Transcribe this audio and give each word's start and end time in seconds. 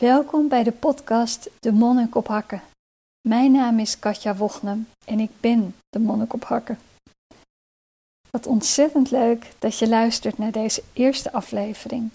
Welkom 0.00 0.48
bij 0.48 0.62
de 0.62 0.72
podcast 0.72 1.50
De 1.58 1.72
Monnik 1.72 2.14
op 2.14 2.26
Hakken. 2.26 2.62
Mijn 3.28 3.52
naam 3.52 3.78
is 3.78 3.98
Katja 3.98 4.36
Wognem 4.36 4.88
en 5.06 5.20
ik 5.20 5.30
ben 5.40 5.74
de 5.88 5.98
Monnik 5.98 6.32
op 6.32 6.44
Hakken. 6.44 6.78
Wat 8.30 8.46
ontzettend 8.46 9.10
leuk 9.10 9.52
dat 9.58 9.78
je 9.78 9.88
luistert 9.88 10.38
naar 10.38 10.52
deze 10.52 10.82
eerste 10.92 11.32
aflevering. 11.32 12.10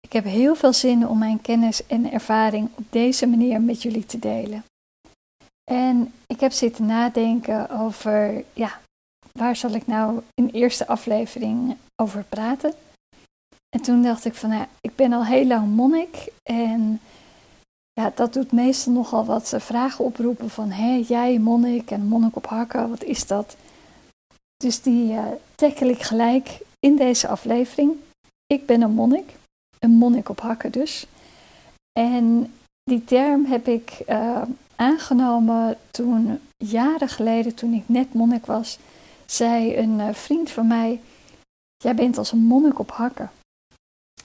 Ik 0.00 0.12
heb 0.12 0.24
heel 0.24 0.54
veel 0.54 0.72
zin 0.72 1.08
om 1.08 1.18
mijn 1.18 1.40
kennis 1.40 1.86
en 1.86 2.12
ervaring 2.12 2.68
op 2.74 2.84
deze 2.90 3.26
manier 3.26 3.60
met 3.60 3.82
jullie 3.82 4.06
te 4.06 4.18
delen. 4.18 4.64
En 5.70 6.14
ik 6.26 6.40
heb 6.40 6.52
zitten 6.52 6.86
nadenken 6.86 7.70
over, 7.70 8.44
ja, 8.52 8.80
waar 9.32 9.56
zal 9.56 9.70
ik 9.70 9.86
nou 9.86 10.22
in 10.34 10.48
eerste 10.48 10.86
aflevering 10.86 11.76
over 12.02 12.24
praten? 12.28 12.74
En 13.74 13.80
toen 13.80 14.02
dacht 14.02 14.24
ik 14.24 14.34
van, 14.34 14.50
nou, 14.50 14.66
ik 14.80 14.96
ben 14.96 15.12
al 15.12 15.24
heel 15.24 15.46
lang 15.46 15.74
monnik 15.74 16.28
en 16.42 17.00
ja, 17.92 18.12
dat 18.14 18.32
doet 18.32 18.52
meestal 18.52 18.92
nogal 18.92 19.24
wat 19.24 19.52
eh, 19.52 19.60
vragen 19.60 20.04
oproepen 20.04 20.50
van, 20.50 20.70
hé, 20.70 21.04
jij 21.06 21.38
monnik 21.38 21.90
en 21.90 22.06
monnik 22.06 22.36
op 22.36 22.46
hakken, 22.46 22.90
wat 22.90 23.04
is 23.04 23.26
dat? 23.26 23.56
Dus 24.56 24.82
die 24.82 25.12
uh, 25.12 25.24
tackle 25.54 25.90
ik 25.90 26.02
gelijk 26.02 26.60
in 26.78 26.96
deze 26.96 27.28
aflevering. 27.28 27.92
Ik 28.46 28.66
ben 28.66 28.82
een 28.82 28.94
monnik, 28.94 29.36
een 29.78 29.90
monnik 29.90 30.28
op 30.28 30.40
hakken 30.40 30.72
dus. 30.72 31.06
En 31.98 32.54
die 32.82 33.04
term 33.04 33.44
heb 33.44 33.68
ik 33.68 34.02
uh, 34.08 34.42
aangenomen 34.76 35.78
toen, 35.90 36.40
jaren 36.56 37.08
geleden, 37.08 37.54
toen 37.54 37.72
ik 37.72 37.88
net 37.88 38.14
monnik 38.14 38.46
was, 38.46 38.78
zei 39.26 39.76
een 39.76 40.14
vriend 40.14 40.50
van 40.50 40.66
mij, 40.66 41.00
jij 41.76 41.94
bent 41.94 42.18
als 42.18 42.32
een 42.32 42.44
monnik 42.44 42.78
op 42.78 42.90
hakken. 42.90 43.30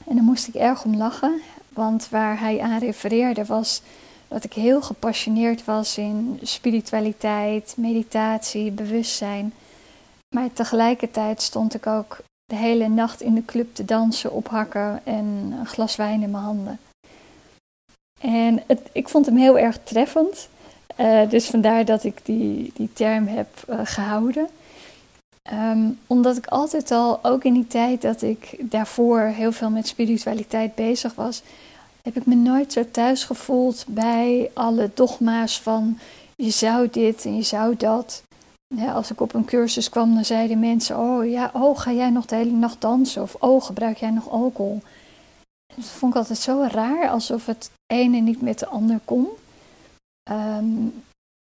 En 0.08 0.16
daar 0.16 0.24
moest 0.24 0.48
ik 0.48 0.54
erg 0.54 0.84
om 0.84 0.98
lachen, 0.98 1.42
want 1.70 2.10
waar 2.10 2.40
hij 2.40 2.60
aan 2.60 2.80
refereerde 2.80 3.46
was 3.46 3.82
dat 4.28 4.44
ik 4.44 4.54
heel 4.54 4.82
gepassioneerd 4.82 5.66
was 5.66 5.98
in 5.98 6.40
spiritualiteit, 6.42 7.74
meditatie, 7.78 8.72
bewustzijn. 8.72 9.54
Maar 10.36 10.54
tegelijkertijd 10.54 11.42
stond 11.42 11.74
ik 11.74 11.88
ook 11.88 12.18
de 12.46 12.56
hele 12.56 12.88
nacht 12.88 13.22
in 13.22 13.36
de 13.36 13.46
club 13.46 13.76
te 13.76 13.86
dansen 13.86 14.32
op 14.32 14.48
hakken 14.48 15.02
en 15.04 15.56
een 15.60 15.66
glas 15.66 15.96
wijn 15.96 16.22
in 16.22 16.32
mijn 16.32 16.44
handen. 16.44 16.80
En 18.22 18.64
het, 18.68 18.82
ik 18.92 19.10
vond 19.10 19.26
hem 19.26 19.38
heel 19.38 19.58
erg 19.58 19.80
treffend. 19.84 20.50
Uh, 20.98 21.30
dus 21.30 21.46
vandaar 21.46 21.86
dat 21.86 22.04
ik 22.04 22.20
die, 22.24 22.72
die 22.76 22.90
term 22.94 23.28
heb 23.28 23.48
uh, 23.70 23.80
gehouden. 23.84 24.48
Um, 25.54 26.00
omdat 26.08 26.38
ik 26.38 26.46
altijd 26.48 26.92
al, 26.92 27.24
ook 27.24 27.44
in 27.44 27.54
die 27.54 27.68
tijd 27.68 28.02
dat 28.02 28.22
ik 28.22 28.58
daarvoor 28.60 29.20
heel 29.20 29.52
veel 29.52 29.70
met 29.70 29.88
spiritualiteit 29.88 30.76
bezig 30.76 31.16
was, 31.16 31.42
heb 32.02 32.16
ik 32.16 32.26
me 32.26 32.36
nooit 32.36 32.74
zo 32.74 32.84
thuis 32.92 33.24
gevoeld 33.24 33.86
bij 33.88 34.52
alle 34.54 34.92
dogma's 34.94 35.62
van 35.62 36.00
je 36.36 36.50
zou 36.50 36.90
dit 36.92 37.26
en 37.26 37.36
je 37.36 37.42
zou 37.42 37.76
dat. 37.78 38.24
Ja, 38.76 38.92
als 38.92 39.12
ik 39.12 39.22
op 39.22 39.34
een 39.34 39.46
cursus 39.46 39.90
kwam, 39.90 40.14
dan 40.14 40.26
zeiden 40.26 40.60
mensen: 40.60 40.98
Oh 40.98 41.30
ja, 41.30 41.50
oh, 41.54 41.78
ga 41.78 41.92
jij 41.92 42.10
nog 42.10 42.26
de 42.26 42.36
hele 42.36 42.52
nacht 42.52 42.82
dansen? 42.82 43.22
Of 43.22 43.36
oh, 43.40 43.64
gebruik 43.64 43.98
jij 43.98 44.10
nog 44.10 44.30
alcohol? 44.30 44.82
Dat 45.76 45.86
vond 45.86 46.14
ik 46.14 46.18
altijd 46.20 46.40
zo 46.40 46.68
raar, 46.72 47.10
alsof 47.10 47.46
het 47.46 47.72
ene 47.88 48.18
niet 48.18 48.42
met 48.42 48.60
de 48.60 48.68
ander 48.68 49.00
kon. 49.06 49.28
Um, 50.32 50.94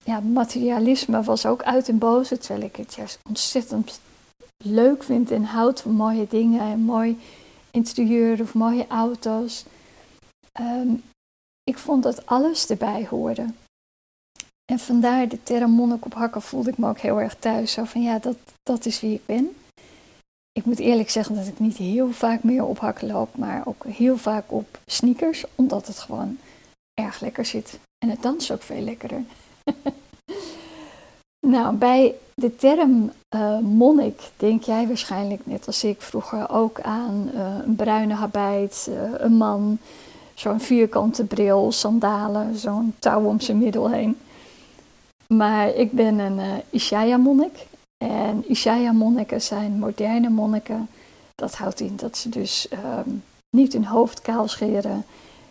ja, 0.08 0.20
materialisme 0.20 1.24
was 1.24 1.46
ook 1.46 1.64
uit 1.64 1.90
en 1.90 1.98
boze, 1.98 2.38
terwijl 2.38 2.66
ik 2.66 2.76
het 2.76 2.94
juist 2.94 3.20
ontzettend 3.28 4.00
leuk 4.64 5.04
vind 5.04 5.32
en 5.32 5.44
houd 5.44 5.82
van 5.82 5.92
mooie 5.92 6.28
dingen 6.28 6.62
en 6.62 6.80
mooi 6.80 7.20
interieur 7.72 8.42
of 8.42 8.54
mooie 8.54 8.88
auto's. 8.88 9.66
Um, 10.60 11.04
ik 11.64 11.78
vond 11.78 12.04
dat 12.04 12.26
alles 12.26 12.70
erbij 12.70 13.08
hoorde. 13.10 13.46
En 14.72 14.80
vandaar 14.80 15.28
de 15.28 15.44
term 15.44 15.72
monnik 15.72 16.06
op 16.06 16.14
hakken 16.14 16.42
voelde 16.42 16.70
ik 16.70 16.78
me 16.78 16.88
ook 16.88 17.00
heel 17.00 17.22
erg 17.22 17.36
thuis. 17.36 17.72
Zo 17.72 17.84
van 17.84 18.02
ja, 18.02 18.20
dat, 18.20 18.38
dat 18.64 18.86
is 18.86 19.00
wie 19.00 19.14
ik 19.14 19.26
ben. 19.26 19.56
Ik 20.52 20.66
moet 20.66 20.80
eerlijk 20.80 21.10
zeggen 21.10 21.36
dat 21.36 21.48
ik 21.48 21.60
niet 21.60 21.78
heel 21.78 22.12
vaak 22.12 22.44
meer 22.44 22.64
op 22.66 22.80
hakken 22.80 23.08
loop, 23.08 23.38
maar 23.38 23.68
ook 23.68 23.86
heel 23.86 24.18
vaak 24.18 24.52
op 24.52 24.80
sneakers, 24.86 25.46
omdat 25.56 25.88
het 25.88 26.00
gewoon 26.00 26.38
erg 26.94 27.20
lekker 27.20 27.46
zit. 27.46 27.80
En 27.98 28.10
het 28.10 28.22
danst 28.22 28.52
ook 28.52 28.62
veel 28.62 28.82
lekkerder. 28.82 29.24
nou, 31.54 31.76
bij 31.76 32.16
de 32.34 32.56
term 32.56 33.12
uh, 33.36 33.60
monnik 33.60 34.22
denk 34.36 34.64
jij 34.64 34.88
waarschijnlijk 34.88 35.46
net 35.46 35.68
als 35.68 35.84
ik 35.84 36.02
vroeger 36.02 36.50
ook 36.50 36.82
aan 36.82 37.30
uh, 37.34 37.56
een 37.66 37.76
bruine 37.76 38.14
habit, 38.14 38.88
uh, 38.90 38.96
een 39.18 39.34
man, 39.34 39.78
zo'n 40.34 40.60
vierkante 40.60 41.24
bril, 41.24 41.72
sandalen, 41.72 42.56
zo'n 42.56 42.96
touw 43.00 43.24
om 43.24 43.40
zijn 43.40 43.58
middel 43.58 43.90
heen. 43.90 44.18
Maar 45.28 45.70
ik 45.70 45.92
ben 45.92 46.20
een 46.20 46.38
uh, 46.38 46.54
Ishaya-monnik. 46.70 47.66
En 47.98 48.50
Ishaya-monniken 48.50 49.42
zijn 49.42 49.80
moderne 49.80 50.30
monniken. 50.30 50.90
Dat 51.36 51.56
houdt 51.56 51.80
in 51.80 51.96
dat 51.96 52.18
ze 52.18 52.30
dus 52.30 52.68
um, 52.72 53.24
niet 53.50 53.74
hun 53.74 53.86
hoofd 53.86 54.22
kaal 54.22 54.48
scheren, 54.48 55.06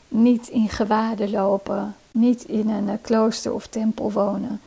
niet 0.09 0.49
in 0.49 0.69
gewaden 0.69 1.31
lopen, 1.31 1.95
niet 2.17 2.45
in 2.45 2.69
een 2.69 2.89
uh, 2.89 2.95
klooster 3.01 3.53
of 3.53 3.67
tempel 3.67 4.13
wonen, 4.13 4.61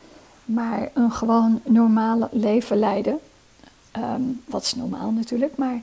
maar 0.44 0.90
een 0.94 1.12
gewoon 1.12 1.60
normaal 1.64 2.28
leven 2.32 2.78
leiden. 2.78 3.20
Um, 3.96 4.42
wat 4.46 4.62
is 4.62 4.74
normaal 4.74 5.10
natuurlijk, 5.10 5.56
maar 5.56 5.82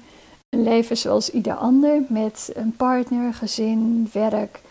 een 0.49 0.63
leven 0.63 0.97
zoals 0.97 1.29
ieder 1.29 1.55
ander 1.55 2.01
met 2.09 2.51
een 2.53 2.75
partner, 2.75 3.33
gezin, 3.33 4.09
werk, 4.13 4.61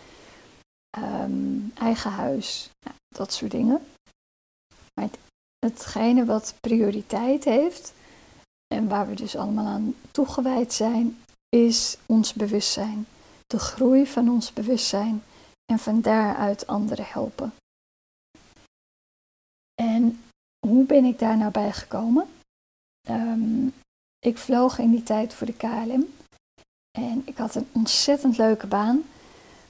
um, 0.98 1.72
eigen 1.74 2.10
huis, 2.10 2.70
nou, 2.84 2.96
dat 3.08 3.32
soort 3.32 3.50
dingen. 3.50 3.80
Maar 4.94 5.04
het, 5.04 5.18
hetgene 5.58 6.24
wat 6.24 6.54
prioriteit 6.60 7.44
heeft 7.44 7.92
en 8.74 8.88
waar 8.88 9.08
we 9.08 9.14
dus 9.14 9.36
allemaal 9.36 9.66
aan 9.66 9.94
toegewijd 10.10 10.72
zijn, 10.72 11.18
is 11.48 11.96
ons 12.06 12.32
bewustzijn. 12.32 13.06
De 13.46 13.58
groei 13.58 14.06
van 14.06 14.28
ons 14.28 14.52
bewustzijn 14.52 15.22
en 15.66 15.78
van 15.78 16.00
daaruit 16.00 16.66
anderen 16.66 17.06
helpen. 17.08 17.52
En 19.74 20.20
hoe 20.66 20.84
ben 20.84 21.04
ik 21.04 21.18
daar 21.18 21.36
nou 21.36 21.50
bij 21.50 21.72
gekomen? 21.72 22.26
Um, 23.10 23.72
ik 24.18 24.38
vloog 24.38 24.78
in 24.78 24.90
die 24.90 25.02
tijd 25.02 25.34
voor 25.34 25.46
de 25.46 25.56
KLM 25.56 26.06
en 26.98 27.22
ik 27.24 27.36
had 27.36 27.54
een 27.54 27.66
ontzettend 27.72 28.36
leuke 28.36 28.66
baan. 28.66 29.02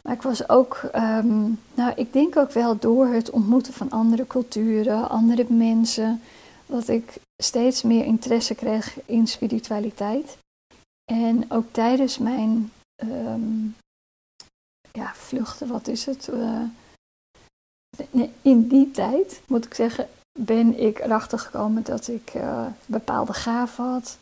Maar 0.02 0.14
ik 0.14 0.22
was 0.22 0.48
ook, 0.48 0.80
um, 0.94 1.60
nou, 1.74 1.92
ik 1.96 2.12
denk 2.12 2.36
ook 2.36 2.50
wel 2.50 2.78
door 2.78 3.06
het 3.06 3.30
ontmoeten 3.30 3.72
van 3.72 3.90
andere 3.90 4.26
culturen, 4.26 5.08
andere 5.08 5.46
mensen, 5.48 6.20
dat 6.66 6.88
ik 6.88 7.16
steeds 7.42 7.82
meer 7.82 8.04
interesse 8.04 8.54
kreeg 8.54 8.98
in 9.06 9.26
spiritualiteit. 9.26 10.38
En 11.04 11.50
ook 11.50 11.64
tijdens 11.70 12.18
mijn 12.18 12.72
um, 12.96 13.76
ja, 14.96 15.12
vluchten, 15.14 15.68
wat 15.68 15.88
is 15.88 16.06
het? 16.06 16.28
Uh, 16.32 16.62
in 18.42 18.68
die 18.68 18.90
tijd, 18.90 19.40
moet 19.46 19.64
ik 19.64 19.74
zeggen, 19.74 20.08
ben 20.38 20.80
ik 20.80 20.98
erachter 20.98 21.38
gekomen 21.38 21.82
dat 21.82 22.08
ik 22.08 22.34
uh, 22.34 22.66
bepaalde 22.86 23.32
gaven 23.32 23.84
had. 23.84 24.18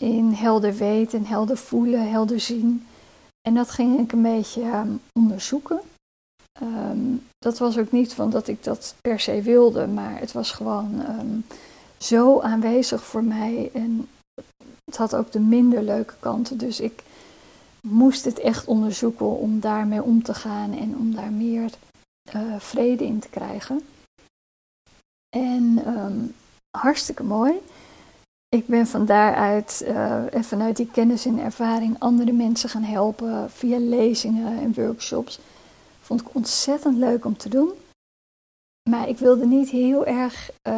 In 0.00 0.32
helder 0.32 0.74
weten, 0.74 1.24
helder 1.24 1.56
voelen, 1.56 2.10
helder 2.10 2.40
zien. 2.40 2.86
En 3.48 3.54
dat 3.54 3.70
ging 3.70 3.98
ik 3.98 4.12
een 4.12 4.22
beetje 4.22 4.62
um, 4.62 5.00
onderzoeken. 5.12 5.80
Um, 6.62 7.26
dat 7.38 7.58
was 7.58 7.78
ook 7.78 7.92
niet 7.92 8.14
van 8.14 8.30
dat 8.30 8.48
ik 8.48 8.64
dat 8.64 8.94
per 9.00 9.20
se 9.20 9.42
wilde, 9.42 9.86
maar 9.86 10.18
het 10.18 10.32
was 10.32 10.50
gewoon 10.50 11.00
um, 11.08 11.46
zo 11.98 12.40
aanwezig 12.40 13.04
voor 13.04 13.24
mij. 13.24 13.70
En 13.72 14.08
het 14.84 14.96
had 14.96 15.14
ook 15.14 15.32
de 15.32 15.40
minder 15.40 15.82
leuke 15.82 16.14
kanten. 16.20 16.58
Dus 16.58 16.80
ik 16.80 17.02
moest 17.84 18.24
het 18.24 18.38
echt 18.38 18.66
onderzoeken 18.66 19.38
om 19.38 19.60
daarmee 19.60 20.02
om 20.02 20.22
te 20.22 20.34
gaan 20.34 20.72
en 20.72 20.96
om 20.96 21.14
daar 21.14 21.32
meer 21.32 21.70
uh, 22.34 22.58
vrede 22.58 23.04
in 23.04 23.18
te 23.18 23.28
krijgen. 23.28 23.80
En 25.36 25.82
um, 25.86 26.34
hartstikke 26.70 27.22
mooi. 27.22 27.52
Ik 28.48 28.66
ben 28.66 28.86
van 28.86 29.06
daaruit 29.06 29.84
uh, 29.86 30.34
en 30.34 30.44
vanuit 30.44 30.76
die 30.76 30.90
kennis 30.90 31.26
en 31.26 31.38
ervaring 31.38 31.96
andere 31.98 32.32
mensen 32.32 32.68
gaan 32.68 32.82
helpen 32.82 33.50
via 33.50 33.78
lezingen 33.78 34.58
en 34.58 34.74
workshops. 34.74 35.40
Vond 36.00 36.20
ik 36.20 36.34
ontzettend 36.34 36.96
leuk 36.96 37.24
om 37.24 37.36
te 37.36 37.48
doen. 37.48 37.72
Maar 38.90 39.08
ik 39.08 39.18
wilde 39.18 39.46
niet 39.46 39.70
heel 39.70 40.06
erg, 40.06 40.50
uh, 40.68 40.76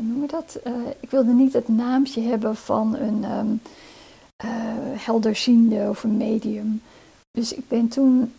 noem 0.00 0.20
je 0.20 0.26
dat? 0.26 0.60
ik 1.00 1.10
wilde 1.10 1.32
niet 1.32 1.52
het 1.52 1.68
naamje 1.68 2.20
hebben 2.20 2.56
van 2.56 2.96
een 2.96 3.24
um, 3.24 3.60
helderziende 4.96 5.88
of 5.88 6.04
een 6.04 6.16
medium. 6.16 6.82
Dus 7.30 7.54
ik 7.54 7.68
ben 7.68 7.88
toen 7.88 8.32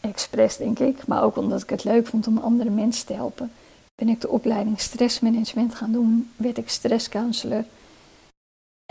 expres 0.00 0.56
denk 0.56 0.78
ik, 0.78 1.06
maar 1.06 1.22
ook 1.22 1.36
omdat 1.36 1.62
ik 1.62 1.70
het 1.70 1.84
leuk 1.84 2.06
vond 2.06 2.26
om 2.26 2.38
andere 2.38 2.70
mensen 2.70 3.06
te 3.06 3.12
helpen, 3.12 3.52
ben 3.94 4.08
ik 4.08 4.20
de 4.20 4.28
opleiding 4.28 4.80
stressmanagement 4.80 5.74
gaan 5.74 5.92
doen, 5.92 6.30
werd 6.36 6.58
ik 6.58 6.68
stresscounselor. 6.68 7.64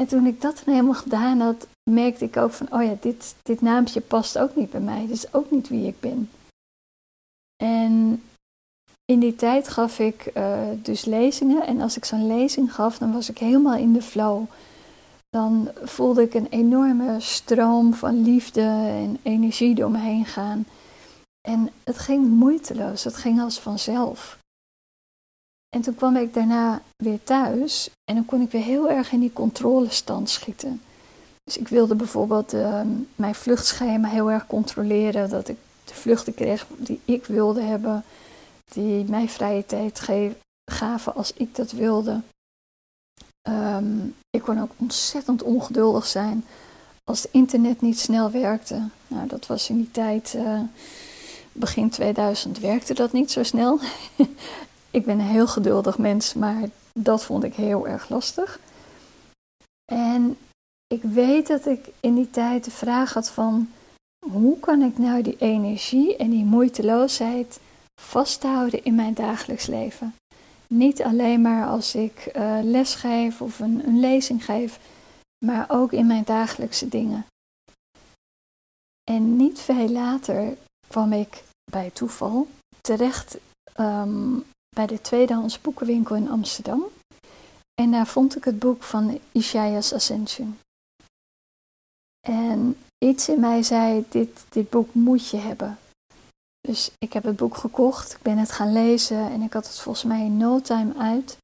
En 0.01 0.07
toen 0.07 0.25
ik 0.25 0.41
dat 0.41 0.61
dan 0.65 0.73
helemaal 0.73 1.01
gedaan 1.01 1.39
had, 1.39 1.67
merkte 1.89 2.25
ik 2.25 2.37
ook 2.37 2.51
van, 2.51 2.73
oh 2.73 2.83
ja, 2.83 2.95
dit, 2.99 3.35
dit 3.41 3.61
naampje 3.61 4.01
past 4.01 4.37
ook 4.37 4.55
niet 4.55 4.69
bij 4.69 4.79
mij. 4.79 5.01
Dit 5.01 5.15
is 5.15 5.33
ook 5.33 5.51
niet 5.51 5.67
wie 5.67 5.87
ik 5.87 5.99
ben. 5.99 6.29
En 7.63 8.23
in 9.05 9.19
die 9.19 9.35
tijd 9.35 9.69
gaf 9.69 9.99
ik 9.99 10.31
uh, 10.37 10.67
dus 10.81 11.05
lezingen. 11.05 11.65
En 11.65 11.81
als 11.81 11.97
ik 11.97 12.05
zo'n 12.05 12.27
lezing 12.27 12.73
gaf, 12.73 12.97
dan 12.97 13.13
was 13.13 13.29
ik 13.29 13.37
helemaal 13.37 13.77
in 13.77 13.93
de 13.93 14.01
flow. 14.01 14.45
Dan 15.33 15.71
voelde 15.83 16.21
ik 16.21 16.33
een 16.33 16.47
enorme 16.47 17.19
stroom 17.19 17.93
van 17.93 18.23
liefde 18.23 18.61
en 18.61 19.17
energie 19.23 19.75
door 19.75 19.91
me 19.91 19.97
heen 19.97 20.25
gaan. 20.25 20.65
En 21.47 21.69
het 21.83 21.97
ging 21.97 22.27
moeiteloos, 22.27 23.03
het 23.03 23.15
ging 23.15 23.41
als 23.41 23.59
vanzelf. 23.59 24.37
En 25.75 25.81
toen 25.81 25.95
kwam 25.95 26.15
ik 26.15 26.33
daarna 26.33 26.81
weer 26.95 27.23
thuis 27.23 27.89
en 28.05 28.15
dan 28.15 28.25
kon 28.25 28.41
ik 28.41 28.51
weer 28.51 28.61
heel 28.61 28.89
erg 28.89 29.11
in 29.11 29.19
die 29.19 29.33
controlestand 29.33 30.29
schieten. 30.29 30.81
Dus 31.43 31.57
ik 31.57 31.67
wilde 31.67 31.95
bijvoorbeeld 31.95 32.53
uh, 32.53 32.81
mijn 33.15 33.35
vluchtschema 33.35 34.07
heel 34.07 34.31
erg 34.31 34.47
controleren, 34.47 35.29
dat 35.29 35.47
ik 35.47 35.57
de 35.85 35.93
vluchten 35.93 36.33
kreeg 36.33 36.67
die 36.77 36.99
ik 37.05 37.25
wilde 37.25 37.61
hebben, 37.61 38.03
die 38.73 39.05
mij 39.09 39.29
vrije 39.29 39.65
tijd 39.65 40.09
gaven 40.71 41.15
als 41.15 41.33
ik 41.33 41.55
dat 41.55 41.71
wilde. 41.71 42.21
Um, 43.49 44.15
ik 44.29 44.41
kon 44.41 44.61
ook 44.61 44.71
ontzettend 44.77 45.43
ongeduldig 45.43 46.05
zijn 46.05 46.45
als 47.03 47.21
het 47.21 47.31
internet 47.31 47.81
niet 47.81 47.99
snel 47.99 48.31
werkte. 48.31 48.89
Nou, 49.07 49.27
dat 49.27 49.47
was 49.47 49.69
in 49.69 49.77
die 49.77 49.91
tijd, 49.91 50.33
uh, 50.35 50.61
begin 51.51 51.89
2000 51.89 52.59
werkte 52.59 52.93
dat 52.93 53.11
niet 53.11 53.31
zo 53.31 53.43
snel. 53.43 53.79
ik 54.91 55.05
ben 55.05 55.19
een 55.19 55.25
heel 55.25 55.47
geduldig 55.47 55.97
mens, 55.97 56.33
maar 56.33 56.69
dat 56.93 57.23
vond 57.23 57.43
ik 57.43 57.53
heel 57.53 57.87
erg 57.87 58.09
lastig. 58.09 58.59
En 59.91 60.37
ik 60.87 61.01
weet 61.03 61.47
dat 61.47 61.65
ik 61.65 61.89
in 61.99 62.15
die 62.15 62.29
tijd 62.29 62.63
de 62.63 62.71
vraag 62.71 63.13
had 63.13 63.29
van 63.29 63.69
hoe 64.19 64.59
kan 64.59 64.81
ik 64.81 64.97
nou 64.97 65.21
die 65.21 65.37
energie 65.37 66.15
en 66.15 66.29
die 66.29 66.45
moeiteloosheid 66.45 67.59
vasthouden 68.01 68.83
in 68.83 68.95
mijn 68.95 69.13
dagelijks 69.13 69.65
leven? 69.65 70.15
Niet 70.73 71.03
alleen 71.03 71.41
maar 71.41 71.67
als 71.67 71.95
ik 71.95 72.31
uh, 72.35 72.59
les 72.63 72.95
geef 72.95 73.41
of 73.41 73.59
een, 73.59 73.87
een 73.87 73.99
lezing 73.99 74.45
geef, 74.45 74.79
maar 75.45 75.65
ook 75.67 75.91
in 75.91 76.07
mijn 76.07 76.23
dagelijkse 76.23 76.89
dingen. 76.89 77.25
En 79.03 79.35
niet 79.35 79.59
veel 79.59 79.89
later 79.89 80.57
kwam 80.87 81.13
ik 81.13 81.43
bij 81.71 81.89
toeval 81.89 82.47
terecht 82.81 83.37
um, 83.79 84.43
bij 84.75 84.87
de 84.87 85.01
tweedehands 85.01 85.61
boekenwinkel 85.61 86.15
in 86.15 86.29
Amsterdam. 86.29 86.83
En 87.81 87.91
daar 87.91 88.07
vond 88.07 88.35
ik 88.35 88.43
het 88.43 88.59
boek 88.59 88.83
van 88.83 89.19
Isaiah's 89.31 89.93
Ascension. 89.93 90.59
En 92.27 92.77
iets 93.05 93.29
in 93.29 93.39
mij 93.39 93.63
zei, 93.63 94.05
dit, 94.09 94.45
dit 94.49 94.69
boek 94.69 94.93
moet 94.93 95.29
je 95.29 95.37
hebben. 95.37 95.77
Dus 96.67 96.91
ik 96.97 97.13
heb 97.13 97.23
het 97.23 97.35
boek 97.35 97.57
gekocht, 97.57 98.13
ik 98.13 98.21
ben 98.21 98.37
het 98.37 98.51
gaan 98.51 98.73
lezen 98.73 99.31
en 99.31 99.41
ik 99.41 99.53
had 99.53 99.67
het 99.67 99.79
volgens 99.79 100.05
mij 100.05 100.25
in 100.25 100.37
no 100.37 100.61
time 100.61 100.93
uit. 100.97 101.37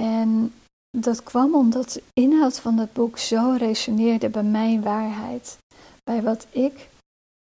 En 0.00 0.54
dat 0.90 1.22
kwam 1.22 1.54
omdat 1.54 1.92
de 1.92 2.02
inhoud 2.12 2.60
van 2.60 2.76
dat 2.76 2.92
boek 2.92 3.18
zo 3.18 3.54
resoneerde 3.58 4.28
bij 4.28 4.42
mijn 4.42 4.82
waarheid. 4.82 5.58
Bij 6.02 6.22
wat 6.22 6.46
ik 6.50 6.88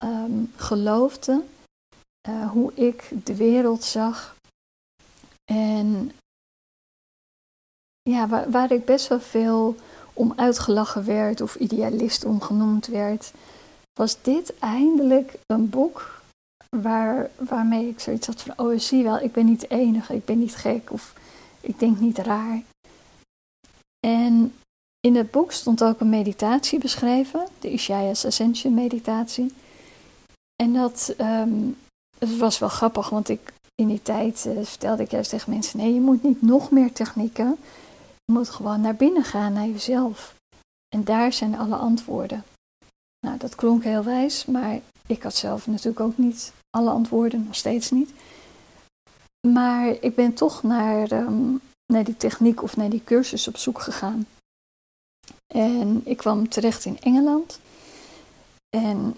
um, 0.04 0.52
geloofde, 0.56 1.44
uh, 2.28 2.50
hoe 2.50 2.74
ik 2.74 3.10
de 3.24 3.36
wereld 3.36 3.84
zag. 3.84 4.36
En 5.44 6.12
ja, 8.02 8.28
waar, 8.28 8.50
waar 8.50 8.72
ik 8.72 8.84
best 8.84 9.08
wel 9.08 9.20
veel 9.20 9.76
om 10.12 10.32
uitgelachen 10.36 11.04
werd 11.04 11.40
of 11.40 11.54
idealist 11.54 12.24
om 12.24 12.40
genoemd 12.40 12.86
werd, 12.86 13.32
was 13.92 14.22
dit 14.22 14.58
eindelijk 14.58 15.38
een 15.46 15.70
boek 15.70 16.17
waar, 16.68 17.30
waarmee 17.36 17.88
ik 17.88 18.00
zoiets 18.00 18.26
had 18.26 18.42
van, 18.42 18.54
oh 18.56 18.78
zie 18.78 19.02
wel, 19.02 19.18
ik 19.18 19.32
ben 19.32 19.46
niet 19.46 19.60
de 19.60 19.68
enige, 19.68 20.14
ik 20.14 20.24
ben 20.24 20.38
niet 20.38 20.56
gek 20.56 20.92
of 20.92 21.14
ik 21.60 21.78
denk 21.78 21.98
niet 21.98 22.18
raar. 22.18 22.62
En 24.06 24.54
in 25.00 25.16
het 25.16 25.30
boek 25.30 25.52
stond 25.52 25.84
ook 25.84 26.00
een 26.00 26.08
meditatie 26.08 26.78
beschreven, 26.78 27.48
de 27.58 27.70
Isaiah's 27.70 28.24
Ascension 28.24 28.74
meditatie. 28.74 29.54
En 30.62 30.72
dat 30.72 31.14
um, 31.20 31.76
was 32.18 32.58
wel 32.58 32.68
grappig, 32.68 33.08
want 33.08 33.28
ik 33.28 33.52
in 33.74 33.88
die 33.88 34.02
tijd 34.02 34.44
uh, 34.46 34.64
vertelde 34.64 35.02
ik 35.02 35.10
juist 35.10 35.30
tegen 35.30 35.52
mensen: 35.52 35.78
nee, 35.78 35.94
je 35.94 36.00
moet 36.00 36.22
niet 36.22 36.42
nog 36.42 36.70
meer 36.70 36.92
technieken. 36.92 37.56
Je 38.24 38.32
moet 38.32 38.48
gewoon 38.48 38.80
naar 38.80 38.94
binnen 38.94 39.24
gaan, 39.24 39.52
naar 39.52 39.66
jezelf. 39.66 40.34
En 40.88 41.04
daar 41.04 41.32
zijn 41.32 41.58
alle 41.58 41.76
antwoorden. 41.76 42.44
Nou, 43.26 43.38
dat 43.38 43.54
klonk 43.54 43.84
heel 43.84 44.02
wijs, 44.04 44.46
maar 44.46 44.80
ik 45.06 45.22
had 45.22 45.34
zelf 45.34 45.66
natuurlijk 45.66 46.00
ook 46.00 46.18
niet 46.18 46.52
alle 46.70 46.90
antwoorden, 46.90 47.44
nog 47.44 47.54
steeds 47.54 47.90
niet. 47.90 48.10
Maar 49.48 49.88
ik 50.00 50.14
ben 50.14 50.34
toch 50.34 50.62
naar, 50.62 51.12
um, 51.12 51.60
naar 51.92 52.04
die 52.04 52.16
techniek 52.16 52.62
of 52.62 52.76
naar 52.76 52.90
die 52.90 53.04
cursus 53.04 53.48
op 53.48 53.56
zoek 53.56 53.80
gegaan. 53.80 54.26
En 55.54 56.00
ik 56.04 56.16
kwam 56.16 56.48
terecht 56.48 56.84
in 56.84 57.00
Engeland. 57.00 57.60
En 58.76 59.14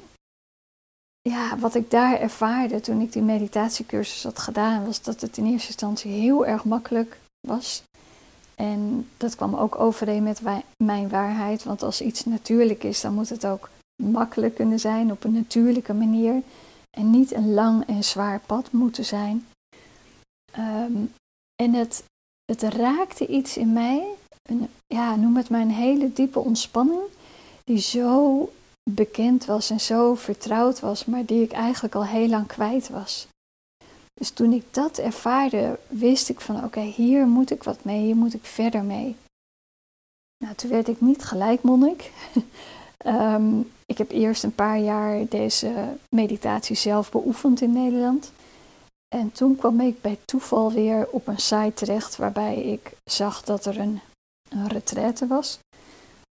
ja, 1.21 1.59
wat 1.59 1.75
ik 1.75 1.91
daar 1.91 2.21
ervaarde 2.21 2.81
toen 2.81 3.01
ik 3.01 3.13
die 3.13 3.23
meditatiecursus 3.23 4.23
had 4.23 4.39
gedaan, 4.39 4.85
was 4.85 5.03
dat 5.03 5.21
het 5.21 5.37
in 5.37 5.47
eerste 5.47 5.69
instantie 5.69 6.11
heel 6.11 6.47
erg 6.47 6.65
makkelijk 6.65 7.19
was. 7.41 7.83
En 8.55 9.09
dat 9.17 9.37
kwam 9.37 9.55
ook 9.55 9.79
overeen 9.79 10.23
met 10.23 10.41
mijn 10.85 11.09
waarheid, 11.09 11.65
want 11.65 11.83
als 11.83 12.01
iets 12.01 12.25
natuurlijk 12.25 12.85
is, 12.85 13.01
dan 13.01 13.15
moet 13.15 13.29
het 13.29 13.47
ook 13.47 13.69
makkelijk 14.03 14.55
kunnen 14.55 14.81
zijn 14.81 15.13
op 15.13 15.25
een 15.25 15.33
natuurlijke 15.33 15.95
manier 15.95 16.43
en 16.91 17.11
niet 17.11 17.33
een 17.33 17.55
lang 17.55 17.87
en 17.87 18.05
zwaar 18.05 18.41
pad 18.41 18.73
moeten 18.73 19.05
zijn. 19.05 19.47
Ehm, 20.53 21.05
en 21.63 21.73
het, 21.73 22.05
het 22.45 22.63
raakte 22.63 23.27
iets 23.27 23.57
in 23.57 23.73
mij, 23.73 24.07
een, 24.43 24.69
ja, 24.87 25.17
noem 25.17 25.37
het 25.37 25.51
maar 25.51 25.61
een 25.61 25.71
hele 25.71 26.13
diepe 26.13 26.39
ontspanning, 26.39 27.03
die 27.65 27.79
zo 27.79 28.53
bekend 28.91 29.45
was 29.45 29.71
en 29.71 29.81
zo 29.81 30.15
vertrouwd 30.15 30.81
was, 30.81 31.05
maar 31.05 31.25
die 31.25 31.43
ik 31.43 31.53
eigenlijk 31.53 31.95
al 31.95 32.05
heel 32.05 32.29
lang 32.29 32.47
kwijt 32.47 32.89
was. 32.89 33.29
Dus 34.15 34.31
toen 34.31 34.53
ik 34.53 34.65
dat 34.71 34.99
ervaarde, 34.99 35.79
wist 35.89 36.29
ik 36.29 36.41
van 36.41 36.65
oké, 36.65 36.81
hier 36.81 37.27
moet 37.27 37.51
ik 37.51 37.63
wat 37.63 37.85
mee, 37.85 38.01
hier 38.01 38.17
moet 38.17 38.35
ik 38.35 38.45
verder 38.45 38.83
mee. 38.83 39.17
Nou, 40.45 40.55
toen 40.55 40.71
werd 40.71 40.89
ik 40.89 41.01
niet 41.01 41.25
gelijk 41.25 41.63
monnik. 41.63 42.11
um, 43.07 43.73
ik 43.87 43.99
heb 43.99 44.11
eerst 44.11 44.43
een 44.45 44.55
paar 44.55 44.79
jaar 44.79 45.29
deze 45.29 45.97
meditatie 46.09 46.77
zelf 46.77 47.11
beoefend 47.11 47.61
in 47.61 47.73
Nederland. 47.73 48.33
En 49.15 49.33
toen 49.33 49.57
kwam 49.57 49.81
ik 49.81 50.01
bij 50.01 50.19
toeval 50.25 50.73
weer 50.73 51.09
op 51.11 51.27
een 51.27 51.39
site 51.39 51.73
terecht 51.75 52.17
waarbij 52.17 52.63
ik 52.63 52.93
zag 53.05 53.43
dat 53.43 53.67
er 53.67 53.79
een, 53.79 54.01
een 54.49 54.69
retraite 54.69 55.27
was 55.27 55.59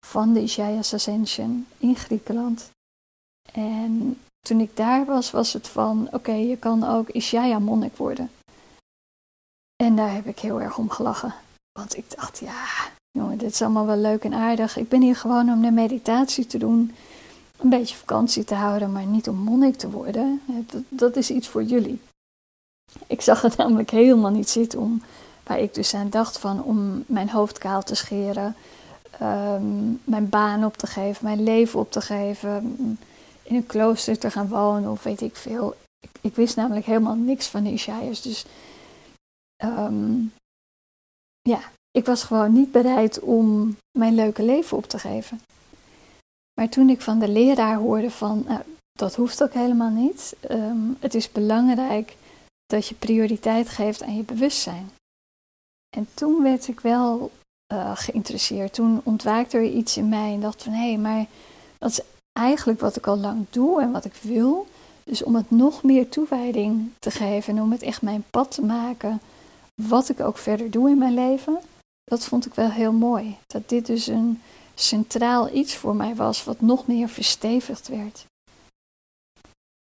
van 0.07 0.33
de 0.33 0.41
Isaiah's 0.41 0.95
Ascension 0.95 1.67
in 1.79 1.97
Griekenland. 1.97 2.71
En 3.53 4.21
toen 4.41 4.61
ik 4.61 4.77
daar 4.77 5.05
was, 5.05 5.31
was 5.31 5.53
het 5.53 5.69
van, 5.69 6.09
oké, 6.13 6.33
je 6.33 6.57
kan 6.57 6.85
ook 6.85 7.09
Isaiah 7.09 7.61
monnik 7.61 7.97
worden. 7.97 8.31
En 9.77 9.97
daar 9.97 10.13
heb 10.13 10.27
ik 10.27 10.39
heel 10.39 10.61
erg 10.61 10.79
om 10.79 10.91
gelachen. 10.91 11.35
Want 11.73 11.97
ik 11.97 12.17
dacht, 12.17 12.39
ja, 12.39 12.67
jongen, 13.19 13.39
dit 13.39 13.51
is 13.51 13.63
allemaal 13.63 13.87
wel 13.87 13.97
leuk 13.97 14.25
en 14.25 14.35
aardig. 14.35 14.77
Ik 14.77 14.89
ben 14.89 15.03
hier 15.03 15.17
gewoon 15.17 15.51
om 15.51 15.63
de 15.63 15.71
meditatie 15.71 16.47
te 16.47 16.59
doen, 16.59 16.95
een 17.57 17.69
beetje 17.69 17.97
vakantie 17.97 18.45
te 18.45 18.55
houden, 18.55 18.93
maar 18.93 19.07
niet 19.07 19.29
om 19.29 19.37
monnik 19.37 19.77
te 19.77 19.91
worden. 19.91 20.41
Dat, 20.47 20.83
dat 20.89 21.17
is 21.17 21.31
iets 21.31 21.49
voor 21.49 21.63
jullie. 21.63 22.01
Ik 23.07 23.21
zag 23.21 23.43
het 23.43 23.57
namelijk 23.63 23.91
helemaal 23.91 24.31
niet 24.31 24.49
zitten 24.49 24.79
om, 24.79 25.03
waar 25.43 25.59
ik 25.59 25.75
dus 25.75 25.95
aan 25.95 26.11
dacht 26.11 26.39
van, 26.39 26.63
om 26.63 27.05
mijn 27.07 27.31
hoofd 27.31 27.59
kaal 27.59 27.83
te 27.83 27.95
scheren, 27.95 28.57
Ehm, 29.19 29.93
mijn 30.05 30.29
baan 30.29 30.65
op 30.65 30.77
te 30.77 30.87
geven, 30.87 31.25
mijn 31.25 31.43
leven 31.43 31.81
op 31.81 31.91
te 31.91 32.01
geven, 32.01 32.77
in 33.43 33.57
een 33.57 33.67
klooster 33.67 34.19
te 34.19 34.31
gaan 34.31 34.49
wonen 34.49 34.91
of 34.91 35.03
weet 35.03 35.21
ik 35.21 35.37
veel. 35.37 35.77
Ik, 36.01 36.11
ik 36.21 36.35
wist 36.35 36.57
namelijk 36.57 36.87
helemaal 36.87 37.15
niks 37.15 37.47
van 37.47 37.65
de. 37.65 38.19
Dus 38.23 38.47
ehm, 39.57 40.21
ja, 41.41 41.61
ik 41.97 42.07
was 42.07 42.23
gewoon 42.23 42.53
niet 42.53 42.73
bereid 42.73 43.21
om 43.21 43.77
mijn 43.99 44.15
leuke 44.15 44.43
leven 44.43 44.77
op 44.77 44.87
te 44.87 44.99
geven. 44.99 45.41
Maar 46.55 46.69
toen 46.69 46.89
ik 46.89 47.01
van 47.01 47.19
de 47.19 47.29
leraar 47.29 47.77
hoorde 47.77 48.11
van, 48.11 48.45
nou, 48.49 48.61
dat 48.93 49.15
hoeft 49.15 49.43
ook 49.43 49.53
helemaal 49.53 49.91
niet. 49.91 50.37
Ehm, 50.41 50.79
het 50.99 51.15
is 51.15 51.33
belangrijk 51.33 52.17
dat 52.67 52.87
je 52.89 52.95
prioriteit 52.95 53.69
geeft 53.69 54.03
aan 54.03 54.17
je 54.17 54.23
bewustzijn. 54.23 54.91
En 55.97 56.09
toen 56.15 56.43
werd 56.43 56.69
ik 56.69 56.81
wel 56.81 57.31
uh, 57.73 57.91
geïnteresseerd. 57.97 58.75
Toen 58.75 59.01
ontwaakte 59.05 59.57
er 59.57 59.65
iets 59.65 59.97
in 59.97 60.09
mij 60.09 60.33
en 60.33 60.41
dacht 60.41 60.63
van 60.63 60.73
hé, 60.73 60.89
hey, 60.89 60.99
maar 60.99 61.27
dat 61.79 61.91
is 61.91 62.01
eigenlijk 62.33 62.81
wat 62.81 62.97
ik 62.97 63.07
al 63.07 63.19
lang 63.19 63.47
doe 63.51 63.81
en 63.81 63.93
wat 63.93 64.05
ik 64.05 64.15
wil. 64.15 64.67
Dus 65.05 65.23
om 65.23 65.35
het 65.35 65.51
nog 65.51 65.83
meer 65.83 66.09
toewijding 66.09 66.91
te 66.99 67.11
geven 67.11 67.57
en 67.57 67.63
om 67.63 67.73
het 67.73 67.83
echt 67.83 68.03
mijn 68.03 68.25
pad 68.31 68.51
te 68.51 68.65
maken, 68.65 69.21
wat 69.83 70.09
ik 70.09 70.21
ook 70.21 70.39
verder 70.39 70.71
doe 70.71 70.91
in 70.91 70.99
mijn 70.99 71.15
leven, 71.15 71.59
dat 72.05 72.25
vond 72.25 72.47
ik 72.47 72.55
wel 72.55 72.71
heel 72.71 72.93
mooi. 72.93 73.39
Dat 73.47 73.69
dit 73.69 73.87
dus 73.87 74.07
een 74.07 74.43
centraal 74.75 75.55
iets 75.55 75.77
voor 75.77 75.97
mij 75.97 76.15
was, 76.15 76.45
wat 76.45 76.61
nog 76.61 76.87
meer 76.87 77.09
verstevigd 77.09 77.89
werd. 77.89 78.27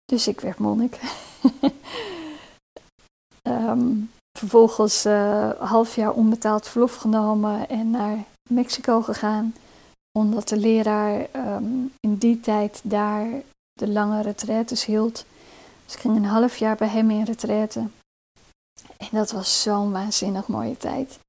Dus 0.05 0.27
ik 0.27 0.39
werd 0.39 0.57
monnik. 0.57 0.99
um, 3.47 4.11
vervolgens 4.39 5.05
uh, 5.05 5.49
half 5.59 5.95
jaar 5.95 6.13
onbetaald 6.13 6.67
verlof 6.67 6.95
genomen 6.95 7.69
en 7.69 7.89
naar 7.89 8.23
Mexico 8.49 9.01
gegaan. 9.01 9.55
Omdat 10.17 10.47
de 10.47 10.57
leraar 10.57 11.27
um, 11.35 11.93
in 11.99 12.15
die 12.15 12.39
tijd 12.39 12.81
daar 12.83 13.27
de 13.73 13.87
lange 13.87 14.21
retraites 14.21 14.85
hield. 14.85 15.25
Dus 15.85 15.93
ik 15.93 15.99
ging 15.99 16.15
een 16.15 16.25
half 16.25 16.57
jaar 16.57 16.75
bij 16.75 16.87
hem 16.87 17.09
in 17.09 17.23
retraite. 17.23 17.79
En 18.97 19.07
dat 19.11 19.31
was 19.31 19.61
zo'n 19.61 19.91
waanzinnig 19.91 20.47
mooie 20.47 20.77
tijd. 20.77 21.19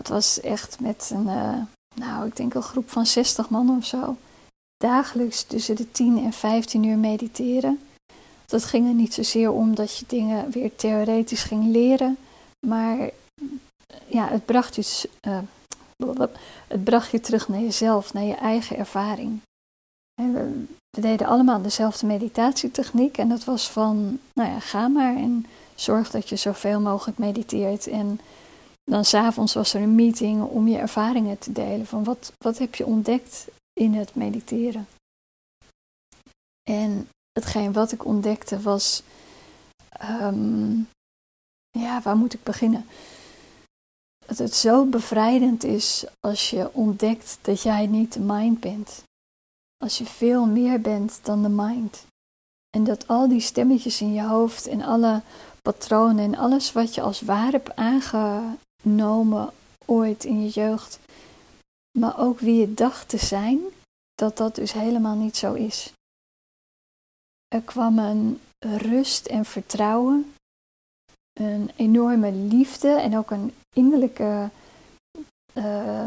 Het 0.00 0.08
was 0.08 0.40
echt 0.40 0.80
met 0.80 1.10
een, 1.12 1.26
uh, 1.26 1.58
nou, 1.94 2.26
ik 2.26 2.36
denk 2.36 2.54
een 2.54 2.62
groep 2.62 2.90
van 2.90 3.06
60 3.06 3.48
man 3.48 3.76
of 3.76 3.84
zo. 3.84 4.16
Dagelijks 4.76 5.42
tussen 5.42 5.76
de 5.76 5.90
10 5.90 6.24
en 6.24 6.32
15 6.32 6.84
uur 6.84 6.98
mediteren. 6.98 7.80
Dat 8.46 8.64
ging 8.64 8.88
er 8.88 8.94
niet 8.94 9.14
zozeer 9.14 9.52
om 9.52 9.74
dat 9.74 9.98
je 9.98 10.04
dingen 10.08 10.50
weer 10.50 10.76
theoretisch 10.76 11.42
ging 11.42 11.64
leren, 11.66 12.18
maar 12.66 13.10
ja, 14.06 14.28
het 14.28 14.44
bracht 14.44 14.74
je, 14.74 15.08
uh, 15.28 15.38
het 16.68 16.84
bracht 16.84 17.10
je 17.10 17.20
terug 17.20 17.48
naar 17.48 17.60
jezelf, 17.60 18.12
naar 18.12 18.24
je 18.24 18.34
eigen 18.34 18.76
ervaring. 18.76 19.40
En 20.22 20.32
we, 20.32 20.64
we, 20.90 21.00
deden 21.00 21.26
allemaal 21.26 21.62
dezelfde 21.62 22.06
meditatietechniek 22.06 23.18
en 23.18 23.28
dat 23.28 23.44
was 23.44 23.70
van, 23.70 24.18
nou 24.34 24.50
ja, 24.50 24.60
ga 24.60 24.88
maar 24.88 25.16
en 25.16 25.46
zorg 25.74 26.10
dat 26.10 26.28
je 26.28 26.36
zoveel 26.36 26.80
mogelijk 26.80 27.18
mediteert. 27.18 27.86
En 27.86 28.20
dan 28.90 29.04
s'avonds 29.04 29.54
was 29.54 29.74
er 29.74 29.82
een 29.82 29.94
meeting 29.94 30.42
om 30.42 30.68
je 30.68 30.78
ervaringen 30.78 31.38
te 31.38 31.52
delen. 31.52 31.86
Van 31.86 32.04
wat, 32.04 32.32
wat 32.38 32.58
heb 32.58 32.74
je 32.74 32.86
ontdekt 32.86 33.46
in 33.72 33.94
het 33.94 34.14
mediteren? 34.14 34.88
En 36.62 37.08
hetgeen 37.32 37.72
wat 37.72 37.92
ik 37.92 38.04
ontdekte 38.04 38.60
was, 38.60 39.02
um, 40.02 40.88
ja, 41.70 42.02
waar 42.02 42.16
moet 42.16 42.34
ik 42.34 42.42
beginnen? 42.42 42.86
Dat 44.26 44.38
het 44.38 44.54
zo 44.54 44.84
bevrijdend 44.84 45.64
is 45.64 46.04
als 46.20 46.50
je 46.50 46.74
ontdekt 46.74 47.38
dat 47.40 47.62
jij 47.62 47.86
niet 47.86 48.12
de 48.12 48.20
mind 48.20 48.60
bent. 48.60 49.02
Als 49.84 49.98
je 49.98 50.04
veel 50.04 50.46
meer 50.46 50.80
bent 50.80 51.24
dan 51.24 51.42
de 51.42 51.48
mind. 51.48 52.06
En 52.76 52.84
dat 52.84 53.08
al 53.08 53.28
die 53.28 53.40
stemmetjes 53.40 54.00
in 54.00 54.12
je 54.12 54.22
hoofd 54.22 54.66
en 54.66 54.82
alle 54.82 55.22
patronen 55.62 56.24
en 56.24 56.36
alles 56.36 56.72
wat 56.72 56.94
je 56.94 57.00
als 57.00 57.20
waar 57.20 57.50
hebt 57.50 57.74
aangenomen 58.82 59.52
ooit 59.86 60.24
in 60.24 60.42
je 60.42 60.48
jeugd, 60.48 60.98
maar 61.98 62.18
ook 62.18 62.38
wie 62.38 62.60
je 62.60 62.74
dacht 62.74 63.08
te 63.08 63.18
zijn, 63.18 63.60
dat 64.14 64.36
dat 64.36 64.54
dus 64.54 64.72
helemaal 64.72 65.16
niet 65.16 65.36
zo 65.36 65.54
is. 65.54 65.92
Er 67.48 67.62
kwam 67.62 67.98
een 67.98 68.40
rust 68.58 69.26
en 69.26 69.44
vertrouwen, 69.44 70.34
een 71.32 71.70
enorme 71.76 72.32
liefde 72.32 72.88
en 72.88 73.16
ook 73.16 73.30
een 73.30 73.54
innerlijke. 73.76 74.50
Uh, 75.54 76.06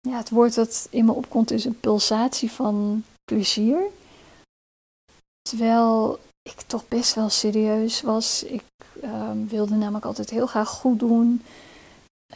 ja, 0.00 0.16
het 0.16 0.30
woord 0.30 0.54
dat 0.54 0.86
in 0.90 1.04
me 1.04 1.12
opkomt 1.12 1.50
is 1.50 1.64
een 1.64 1.80
pulsatie 1.80 2.50
van 2.50 3.04
plezier. 3.24 3.82
Terwijl 5.48 6.20
ik 6.42 6.60
toch 6.60 6.88
best 6.88 7.14
wel 7.14 7.28
serieus 7.28 8.00
was. 8.02 8.42
Ik 8.42 8.64
um, 9.02 9.48
wilde 9.48 9.74
namelijk 9.74 10.04
altijd 10.04 10.30
heel 10.30 10.46
graag 10.46 10.68
goed 10.68 10.98
doen. 10.98 11.42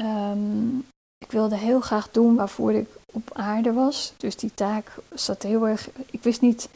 Um, 0.00 0.87
ik 1.19 1.33
wilde 1.33 1.57
heel 1.57 1.81
graag 1.81 2.11
doen 2.11 2.37
waarvoor 2.37 2.73
ik 2.73 2.88
op 3.12 3.31
aarde 3.33 3.73
was. 3.73 4.12
Dus 4.17 4.37
die 4.37 4.55
taak 4.55 4.93
zat 5.14 5.43
heel 5.43 5.69
erg. 5.69 5.88
Ik 6.11 6.23
wist 6.23 6.40
niet 6.40 6.69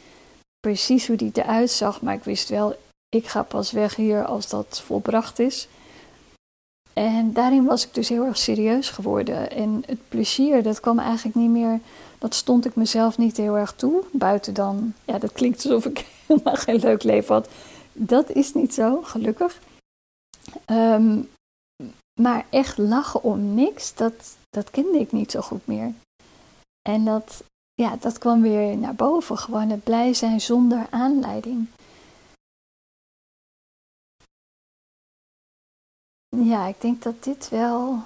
precies 0.59 1.07
hoe 1.07 1.15
die 1.15 1.31
eruit 1.33 1.71
zag, 1.71 2.01
maar 2.01 2.13
ik 2.13 2.23
wist 2.23 2.49
wel, 2.49 2.75
ik 3.09 3.27
ga 3.27 3.43
pas 3.43 3.71
weg 3.71 3.95
hier 3.95 4.25
als 4.25 4.49
dat 4.49 4.81
volbracht 4.85 5.39
is. 5.39 5.67
En 6.93 7.33
daarin 7.33 7.65
was 7.65 7.85
ik 7.85 7.93
dus 7.93 8.09
heel 8.09 8.25
erg 8.25 8.37
serieus 8.37 8.89
geworden. 8.89 9.51
En 9.51 9.83
het 9.85 10.09
plezier, 10.09 10.63
dat 10.63 10.79
kwam 10.79 10.99
eigenlijk 10.99 11.35
niet 11.35 11.49
meer, 11.49 11.79
dat 12.17 12.35
stond 12.35 12.65
ik 12.65 12.75
mezelf 12.75 13.17
niet 13.17 13.37
heel 13.37 13.57
erg 13.57 13.73
toe. 13.73 14.03
Buiten 14.11 14.53
dan, 14.53 14.93
ja, 15.05 15.17
dat 15.17 15.31
klinkt 15.31 15.65
alsof 15.65 15.85
ik 15.85 16.05
helemaal 16.27 16.55
geen 16.55 16.79
leuk 16.79 17.03
leven 17.03 17.33
had. 17.33 17.49
Dat 17.93 18.31
is 18.31 18.53
niet 18.53 18.73
zo, 18.73 19.01
gelukkig. 19.01 19.59
Um, 20.65 21.29
maar 22.21 22.45
echt 22.49 22.77
lachen 22.77 23.23
om 23.23 23.53
niks, 23.53 23.95
dat, 23.95 24.37
dat 24.49 24.71
kende 24.71 24.99
ik 24.99 25.11
niet 25.11 25.31
zo 25.31 25.41
goed 25.41 25.67
meer. 25.67 25.93
En 26.89 27.05
dat, 27.05 27.43
ja, 27.73 27.95
dat 27.95 28.17
kwam 28.17 28.41
weer 28.41 28.77
naar 28.77 28.95
boven. 28.95 29.37
Gewoon 29.37 29.69
het 29.69 29.83
blij 29.83 30.13
zijn 30.13 30.41
zonder 30.41 30.87
aanleiding. 30.89 31.67
Ja, 36.29 36.67
ik 36.67 36.81
denk 36.81 37.01
dat 37.01 37.23
dit 37.23 37.49
wel. 37.49 37.99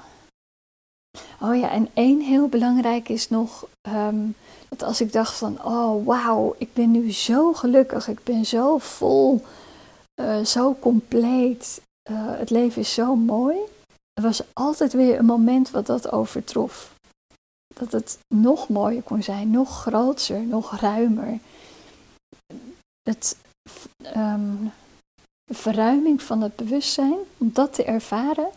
Oh 1.41 1.55
ja, 1.55 1.69
en 1.69 1.89
één 1.93 2.21
heel 2.21 2.47
belangrijk 2.47 3.09
is 3.09 3.29
nog 3.29 3.67
um, 3.81 4.35
dat 4.69 4.83
als 4.83 5.01
ik 5.01 5.11
dacht 5.11 5.37
van, 5.37 5.63
oh 5.63 6.05
wauw, 6.05 6.55
ik 6.57 6.73
ben 6.73 6.91
nu 6.91 7.11
zo 7.11 7.53
gelukkig, 7.53 8.07
ik 8.07 8.23
ben 8.23 8.45
zo 8.45 8.77
vol, 8.77 9.41
uh, 10.21 10.45
zo 10.45 10.75
compleet, 10.79 11.81
uh, 12.11 12.37
het 12.37 12.49
leven 12.49 12.81
is 12.81 12.93
zo 12.93 13.15
mooi. 13.15 13.57
Er 14.17 14.23
was 14.23 14.41
altijd 14.53 14.93
weer 14.93 15.19
een 15.19 15.25
moment 15.25 15.71
wat 15.71 15.85
dat 15.85 16.11
overtrof 16.11 16.95
dat 17.79 17.91
het 17.91 18.19
nog 18.27 18.69
mooier 18.69 19.01
kon 19.01 19.23
zijn, 19.23 19.49
nog 19.49 19.81
groter, 19.81 20.45
nog 20.45 20.79
ruimer. 20.79 21.39
Het, 23.03 23.37
um, 24.15 24.71
de 25.43 25.53
verruiming 25.53 26.21
van 26.21 26.41
het 26.41 26.55
bewustzijn, 26.55 27.17
om 27.37 27.49
dat 27.53 27.73
te 27.73 27.83
ervaren, 27.83 28.49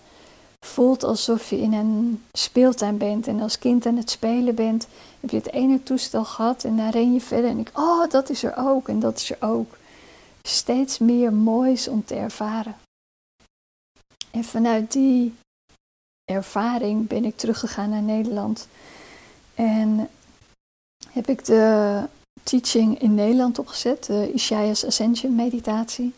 voelt 0.67 1.05
alsof 1.05 1.50
je 1.50 1.61
in 1.61 1.73
een 1.73 2.25
speeltuin 2.33 2.99
bent 2.99 3.26
en 3.26 3.40
als 3.40 3.59
kind 3.59 3.87
aan 3.87 3.97
het 3.97 4.11
spelen 4.11 4.55
bent, 4.55 4.87
heb 5.21 5.31
je 5.31 5.37
het 5.37 5.52
ene 5.52 5.83
toestel 5.83 6.25
gehad 6.25 6.64
en 6.64 6.76
dan 6.76 6.90
ren 6.90 7.12
je 7.12 7.21
verder 7.21 7.50
en 7.50 7.59
ik, 7.59 7.71
oh, 7.75 8.11
dat 8.11 8.29
is 8.31 8.43
er 8.43 8.55
ook 8.57 8.88
en 8.88 9.00
dat 9.00 9.17
is 9.17 9.31
er 9.31 9.37
ook. 9.40 9.79
Steeds 10.43 10.99
meer 10.99 11.33
moois 11.33 11.88
om 11.88 12.05
te 12.05 12.14
ervaren. 12.14 12.76
En 14.31 14.45
vanuit 14.45 14.93
die 14.93 15.35
ervaring 16.31 17.09
ben 17.09 17.25
ik 17.25 17.37
teruggegaan 17.37 17.91
naar 17.91 18.03
Nederland 18.03 18.69
en 19.55 20.09
heb 21.13 21.29
ik 21.29 21.45
de 21.45 22.03
teaching 22.43 23.01
in 23.01 23.15
Nederland 23.15 23.59
opgezet, 23.59 24.05
de 24.05 24.33
Ishaya's 24.33 24.85
Ascension 24.85 25.35
meditatie. 25.35 26.13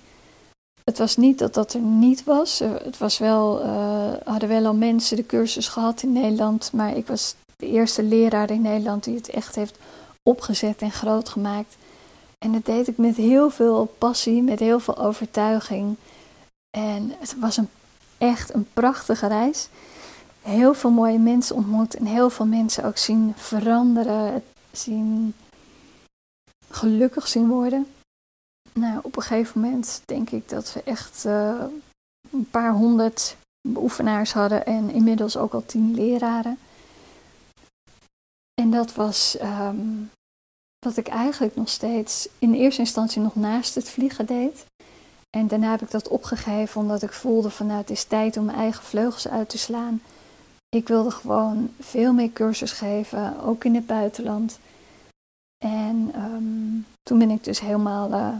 Het 0.84 0.98
was 0.98 1.16
niet 1.16 1.38
dat 1.38 1.54
dat 1.54 1.72
er 1.72 1.80
niet 1.80 2.24
was. 2.24 2.58
Het 2.58 2.98
was 2.98 3.18
wel, 3.18 3.64
uh, 3.64 4.12
hadden 4.24 4.48
wel 4.48 4.66
al 4.66 4.74
mensen 4.74 5.16
de 5.16 5.26
cursus 5.26 5.68
gehad 5.68 6.02
in 6.02 6.12
Nederland, 6.12 6.72
maar 6.72 6.96
ik 6.96 7.06
was 7.06 7.34
de 7.56 7.66
eerste 7.66 8.02
leraar 8.02 8.50
in 8.50 8.62
Nederland 8.62 9.04
die 9.04 9.16
het 9.16 9.28
echt 9.28 9.54
heeft 9.54 9.78
opgezet 10.22 10.82
en 10.82 10.90
groot 10.90 11.28
gemaakt. 11.28 11.76
En 12.38 12.52
dat 12.52 12.64
deed 12.64 12.88
ik 12.88 12.96
met 12.96 13.16
heel 13.16 13.50
veel 13.50 13.94
passie, 13.98 14.42
met 14.42 14.58
heel 14.58 14.80
veel 14.80 14.98
overtuiging. 14.98 15.96
En 16.70 17.12
het 17.18 17.38
was 17.38 17.56
een, 17.56 17.68
echt 18.18 18.54
een 18.54 18.68
prachtige 18.72 19.26
reis 19.26 19.68
heel 20.42 20.74
veel 20.74 20.90
mooie 20.90 21.18
mensen 21.18 21.56
ontmoet 21.56 21.94
en 21.94 22.06
heel 22.06 22.30
veel 22.30 22.46
mensen 22.46 22.84
ook 22.84 22.96
zien 22.96 23.32
veranderen, 23.36 24.42
zien 24.70 25.34
gelukkig 26.68 27.28
zien 27.28 27.48
worden. 27.48 27.86
Nou, 28.72 29.00
op 29.02 29.16
een 29.16 29.22
gegeven 29.22 29.60
moment 29.60 30.02
denk 30.04 30.30
ik 30.30 30.48
dat 30.48 30.72
we 30.72 30.82
echt 30.82 31.24
uh, 31.24 31.64
een 32.30 32.48
paar 32.50 32.72
honderd 32.72 33.36
beoefenaars 33.68 34.32
hadden 34.32 34.66
en 34.66 34.90
inmiddels 34.90 35.36
ook 35.36 35.52
al 35.52 35.66
tien 35.66 35.94
leraren. 35.94 36.58
En 38.54 38.70
dat 38.70 38.94
was 38.94 39.36
um, 39.42 40.10
wat 40.86 40.96
ik 40.96 41.08
eigenlijk 41.08 41.56
nog 41.56 41.68
steeds 41.68 42.28
in 42.38 42.54
eerste 42.54 42.80
instantie 42.80 43.22
nog 43.22 43.34
naast 43.34 43.74
het 43.74 43.88
vliegen 43.88 44.26
deed. 44.26 44.66
En 45.36 45.46
daarna 45.46 45.70
heb 45.70 45.82
ik 45.82 45.90
dat 45.90 46.08
opgegeven 46.08 46.80
omdat 46.80 47.02
ik 47.02 47.12
voelde 47.12 47.50
van 47.50 47.66
nou 47.66 47.78
het 47.78 47.90
is 47.90 48.04
tijd 48.04 48.36
om 48.36 48.44
mijn 48.44 48.58
eigen 48.58 48.84
vleugels 48.84 49.28
uit 49.28 49.48
te 49.48 49.58
slaan 49.58 50.02
ik 50.76 50.88
wilde 50.88 51.10
gewoon 51.10 51.70
veel 51.80 52.12
meer 52.12 52.32
cursus 52.32 52.72
geven, 52.72 53.40
ook 53.40 53.64
in 53.64 53.74
het 53.74 53.86
buitenland. 53.86 54.58
En 55.64 56.12
um, 56.24 56.86
toen 57.02 57.18
ben 57.18 57.30
ik 57.30 57.44
dus 57.44 57.60
helemaal 57.60 58.10
uh, 58.10 58.36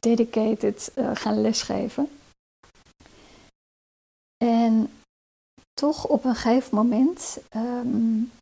dedicated 0.00 0.92
uh, 0.96 1.10
gaan 1.14 1.40
lesgeven. 1.40 2.08
En 4.44 4.90
toch 5.72 6.06
op 6.06 6.24
een 6.24 6.34
gegeven 6.34 6.74
moment, 6.76 7.38
um, 7.56 8.32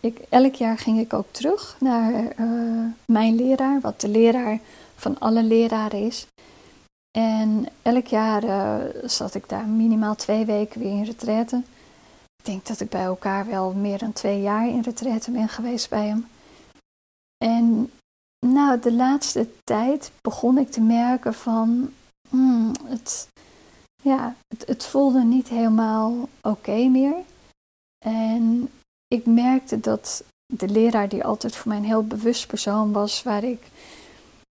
ik, 0.00 0.18
elk 0.18 0.54
jaar 0.54 0.78
ging 0.78 0.98
ik 0.98 1.12
ook 1.12 1.32
terug 1.32 1.76
naar 1.80 2.40
uh, 2.40 2.92
mijn 3.06 3.34
leraar, 3.34 3.80
wat 3.80 4.00
de 4.00 4.08
leraar 4.08 4.60
van 4.94 5.18
alle 5.18 5.42
leraren 5.42 6.02
is. 6.06 6.26
En 7.18 7.66
elk 7.82 8.06
jaar 8.06 8.42
zat 9.04 9.34
ik 9.34 9.48
daar 9.48 9.66
minimaal 9.66 10.14
twee 10.14 10.44
weken 10.44 10.80
weer 10.80 10.90
in 10.90 11.04
retraite. 11.04 11.62
Ik 12.48 12.54
denk 12.54 12.66
dat 12.66 12.80
ik 12.80 12.88
bij 12.88 13.04
elkaar 13.04 13.46
wel 13.46 13.72
meer 13.72 13.98
dan 13.98 14.12
twee 14.12 14.40
jaar 14.40 14.68
in 14.68 14.80
retraite 14.80 15.30
ben 15.30 15.48
geweest 15.48 15.88
bij 15.90 16.06
hem. 16.06 16.26
En 17.44 17.90
nou, 18.46 18.80
de 18.80 18.92
laatste 18.92 19.48
tijd 19.64 20.10
begon 20.20 20.58
ik 20.58 20.70
te 20.70 20.80
merken 20.80 21.34
van, 21.34 21.92
hmm, 22.28 22.72
het, 22.84 23.28
ja, 24.02 24.34
het, 24.46 24.66
het, 24.66 24.84
voelde 24.84 25.24
niet 25.24 25.48
helemaal 25.48 26.28
oké 26.42 26.88
meer. 26.88 27.14
En 28.04 28.70
ik 29.06 29.26
merkte 29.26 29.80
dat 29.80 30.24
de 30.52 30.68
leraar, 30.68 31.08
die 31.08 31.24
altijd 31.24 31.56
voor 31.56 31.68
mij 31.68 31.78
een 31.78 31.84
heel 31.84 32.06
bewust 32.06 32.46
persoon 32.46 32.92
was, 32.92 33.22
waar 33.22 33.44
ik 33.44 33.70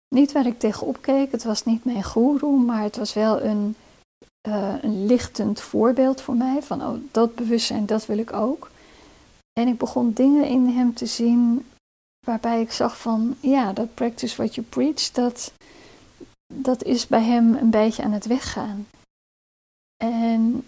niet 0.08 0.32
waar 0.32 0.46
ik 0.46 0.58
tegenop 0.58 0.99
keek, 1.00 1.32
het 1.32 1.44
was 1.44 1.64
niet 1.64 1.84
mijn 1.84 2.04
goeroe, 2.04 2.61
maar 2.61 2.82
het 2.82 2.96
was 2.96 3.12
wel 3.12 3.42
een, 3.42 3.76
uh, 4.49 4.75
een 4.82 5.06
lichtend 5.06 5.61
voorbeeld 5.61 6.20
voor 6.20 6.34
mij 6.34 6.62
van, 6.62 6.82
oh, 6.82 6.99
dat 7.11 7.34
bewustzijn, 7.34 7.87
dat 7.87 8.06
wil 8.06 8.18
ik 8.18 8.32
ook. 8.32 8.70
En 9.52 9.68
ik 9.68 9.78
begon 9.78 10.12
dingen 10.12 10.46
in 10.46 10.68
hem 10.68 10.94
te 10.94 11.06
zien 11.06 11.66
waarbij 12.26 12.61
ik 12.61 12.72
zag 12.72 12.99
van, 12.99 13.37
ja, 13.40 13.72
dat 13.72 13.94
practice 13.94 14.37
what 14.37 14.54
you 14.54 14.66
preach, 14.66 15.11
dat, 15.11 15.52
dat 16.54 16.82
is 16.84 17.06
bij 17.06 17.22
hem 17.22 17.54
een 17.54 17.70
beetje 17.70 18.02
aan 18.02 18.12
het 18.12 18.26
weggaan. 18.26 18.87
En 20.04 20.64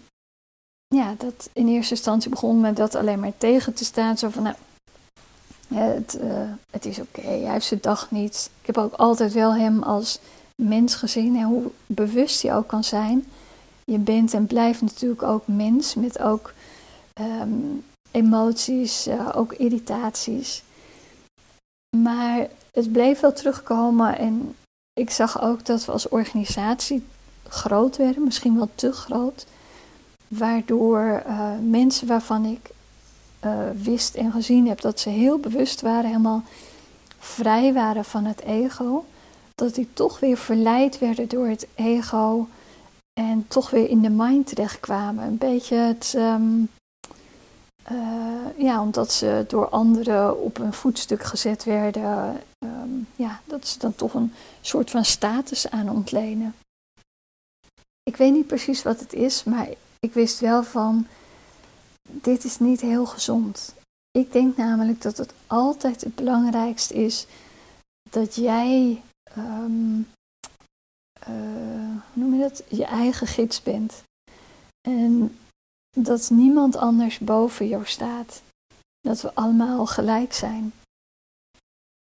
ja, 0.87 1.15
dat 1.17 1.49
in 1.53 1.67
eerste 1.67 1.93
instantie 1.93 2.29
begon 2.29 2.59
me 2.59 2.73
dat 2.73 2.95
alleen 2.95 3.19
maar 3.19 3.37
tegen 3.37 3.73
te 3.73 3.85
staan. 3.85 4.17
Zo 4.17 4.29
van, 4.29 4.43
nou, 4.43 4.55
het, 5.67 6.17
uh, 6.21 6.51
het 6.71 6.85
is 6.85 6.99
oké, 6.99 7.21
hij 7.21 7.51
heeft 7.51 7.65
zijn 7.65 7.81
dag 7.81 8.11
niet. 8.11 8.49
Ik 8.59 8.65
heb 8.65 8.77
ook 8.77 8.93
altijd 8.93 9.33
wel 9.33 9.55
hem 9.55 9.83
als 9.83 10.19
mens 10.61 10.95
gezien 10.95 11.35
en 11.35 11.43
hoe 11.43 11.71
bewust 11.85 12.41
hij 12.41 12.55
ook 12.55 12.67
kan 12.67 12.83
zijn. 12.83 13.25
Je 13.91 13.97
bent 13.97 14.33
en 14.33 14.47
blijft 14.47 14.81
natuurlijk 14.81 15.23
ook 15.23 15.47
mens 15.47 15.95
met 15.95 16.19
ook 16.19 16.53
um, 17.21 17.83
emoties, 18.11 19.07
uh, 19.07 19.29
ook 19.35 19.53
irritaties. 19.53 20.63
Maar 21.97 22.47
het 22.71 22.91
bleef 22.91 23.19
wel 23.19 23.33
terugkomen 23.33 24.17
en 24.17 24.55
ik 24.93 25.09
zag 25.09 25.41
ook 25.41 25.65
dat 25.65 25.85
we 25.85 25.91
als 25.91 26.09
organisatie 26.09 27.03
groot 27.47 27.97
werden, 27.97 28.23
misschien 28.23 28.55
wel 28.55 28.69
te 28.75 28.91
groot. 28.91 29.45
Waardoor 30.27 31.23
uh, 31.27 31.49
mensen 31.61 32.07
waarvan 32.07 32.45
ik 32.45 32.69
uh, 33.45 33.69
wist 33.81 34.15
en 34.15 34.31
gezien 34.31 34.67
heb 34.67 34.81
dat 34.81 34.99
ze 34.99 35.09
heel 35.09 35.39
bewust 35.39 35.81
waren, 35.81 36.05
helemaal 36.05 36.43
vrij 37.19 37.73
waren 37.73 38.05
van 38.05 38.25
het 38.25 38.41
ego, 38.41 39.05
dat 39.55 39.75
die 39.75 39.87
toch 39.93 40.19
weer 40.19 40.37
verleid 40.37 40.99
werden 40.99 41.29
door 41.29 41.47
het 41.47 41.67
ego 41.75 42.47
en 43.19 43.47
toch 43.47 43.69
weer 43.69 43.89
in 43.89 44.01
de 44.01 44.09
mind 44.09 44.47
terechtkwamen. 44.47 45.23
Een 45.23 45.37
beetje 45.37 45.75
het, 45.75 46.13
um, 46.17 46.69
uh, 47.91 48.57
ja, 48.57 48.81
omdat 48.81 49.11
ze 49.11 49.45
door 49.47 49.69
anderen 49.69 50.41
op 50.41 50.57
een 50.57 50.73
voetstuk 50.73 51.23
gezet 51.23 51.63
werden, 51.63 52.41
um, 52.65 53.07
ja, 53.15 53.41
dat 53.45 53.67
ze 53.67 53.79
dan 53.79 53.95
toch 53.95 54.13
een 54.13 54.33
soort 54.61 54.91
van 54.91 55.05
status 55.05 55.69
aan 55.69 55.89
ontlenen. 55.89 56.55
Ik 58.03 58.15
weet 58.15 58.33
niet 58.33 58.47
precies 58.47 58.83
wat 58.83 58.99
het 58.99 59.13
is, 59.13 59.43
maar 59.43 59.67
ik 59.99 60.13
wist 60.13 60.39
wel 60.39 60.63
van, 60.63 61.07
dit 62.09 62.43
is 62.43 62.59
niet 62.59 62.81
heel 62.81 63.05
gezond. 63.05 63.75
Ik 64.11 64.31
denk 64.31 64.57
namelijk 64.57 65.01
dat 65.01 65.17
het 65.17 65.33
altijd 65.47 66.01
het 66.01 66.15
belangrijkste 66.15 66.93
is 66.93 67.27
dat 68.09 68.35
jij, 68.35 69.01
um, 69.37 70.07
hoe 71.25 72.01
noem 72.13 72.33
je 72.33 72.41
dat, 72.41 72.63
je 72.67 72.85
eigen 72.85 73.27
gids 73.27 73.63
bent. 73.63 74.03
En 74.87 75.37
dat 75.97 76.29
niemand 76.29 76.75
anders 76.75 77.19
boven 77.19 77.67
jou 77.67 77.85
staat. 77.85 78.41
Dat 78.99 79.21
we 79.21 79.33
allemaal 79.33 79.85
gelijk 79.85 80.33
zijn. 80.33 80.73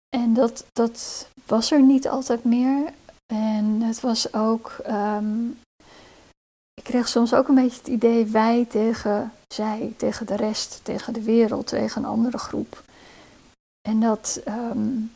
En 0.10 0.34
dat, 0.34 0.66
dat 0.72 1.28
was 1.46 1.72
er 1.72 1.82
niet 1.82 2.08
altijd 2.08 2.44
meer. 2.44 2.94
En 3.34 3.82
het 3.82 4.00
was 4.00 4.34
ook 4.34 4.78
um, 4.88 5.58
ik 6.74 6.84
kreeg 6.84 7.08
soms 7.08 7.34
ook 7.34 7.48
een 7.48 7.56
beetje 7.56 7.78
het 7.78 7.88
idee 7.88 8.26
wij 8.26 8.66
tegen 8.66 9.34
zij, 9.48 9.94
tegen 9.98 10.26
de 10.26 10.36
rest, 10.36 10.80
tegen 10.84 11.14
de 11.14 11.24
wereld, 11.24 11.68
tegen 11.68 12.04
een 12.04 12.10
andere 12.10 12.38
groep. 12.38 12.84
En 13.82 14.00
dat, 14.00 14.42
um, 14.48 15.14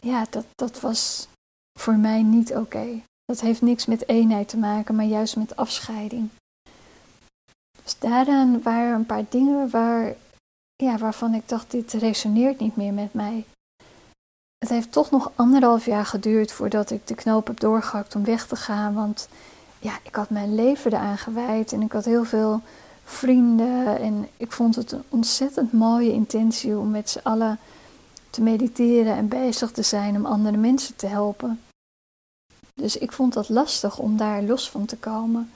ja, 0.00 0.26
dat, 0.30 0.46
dat 0.54 0.80
was 0.80 1.28
voor 1.78 1.96
mij 1.96 2.22
niet 2.22 2.54
oké. 2.54 3.02
Dat 3.24 3.40
heeft 3.40 3.62
niks 3.62 3.86
met 3.86 4.08
eenheid 4.08 4.48
te 4.48 4.56
maken, 4.56 4.94
maar 4.94 5.04
juist 5.04 5.36
met 5.36 5.56
afscheiding. 5.56 6.28
Dus 7.82 7.98
daaraan 7.98 8.62
waren 8.62 8.94
een 8.94 9.06
paar 9.06 9.24
dingen 9.28 9.70
waar, 9.70 10.14
ja, 10.76 10.98
waarvan 10.98 11.34
ik 11.34 11.48
dacht, 11.48 11.70
dit 11.70 11.92
resoneert 11.92 12.58
niet 12.58 12.76
meer 12.76 12.92
met 12.92 13.14
mij. 13.14 13.44
Het 14.58 14.68
heeft 14.68 14.92
toch 14.92 15.10
nog 15.10 15.32
anderhalf 15.34 15.84
jaar 15.84 16.06
geduurd 16.06 16.52
voordat 16.52 16.90
ik 16.90 17.06
de 17.06 17.14
knoop 17.14 17.46
heb 17.46 17.60
doorgehakt 17.60 18.14
om 18.14 18.24
weg 18.24 18.46
te 18.46 18.56
gaan, 18.56 18.94
want 18.94 19.28
ja, 19.78 19.98
ik 20.02 20.14
had 20.14 20.30
mijn 20.30 20.54
leven 20.54 20.92
eraan 20.92 21.18
gewijd 21.18 21.72
en 21.72 21.82
ik 21.82 21.92
had 21.92 22.04
heel 22.04 22.24
veel 22.24 22.60
vrienden. 23.04 23.98
En 23.98 24.28
ik 24.36 24.52
vond 24.52 24.76
het 24.76 24.92
een 24.92 25.02
ontzettend 25.08 25.72
mooie 25.72 26.12
intentie 26.12 26.78
om 26.78 26.90
met 26.90 27.10
z'n 27.10 27.20
allen 27.22 27.58
te 28.30 28.42
mediteren 28.42 29.16
en 29.16 29.28
bezig 29.28 29.70
te 29.70 29.82
zijn 29.82 30.16
om 30.16 30.26
andere 30.26 30.56
mensen 30.56 30.96
te 30.96 31.06
helpen. 31.06 31.60
Dus 32.78 32.96
ik 32.96 33.12
vond 33.12 33.32
dat 33.32 33.48
lastig 33.48 33.98
om 33.98 34.16
daar 34.16 34.42
los 34.42 34.70
van 34.70 34.84
te 34.84 34.96
komen. 34.96 35.52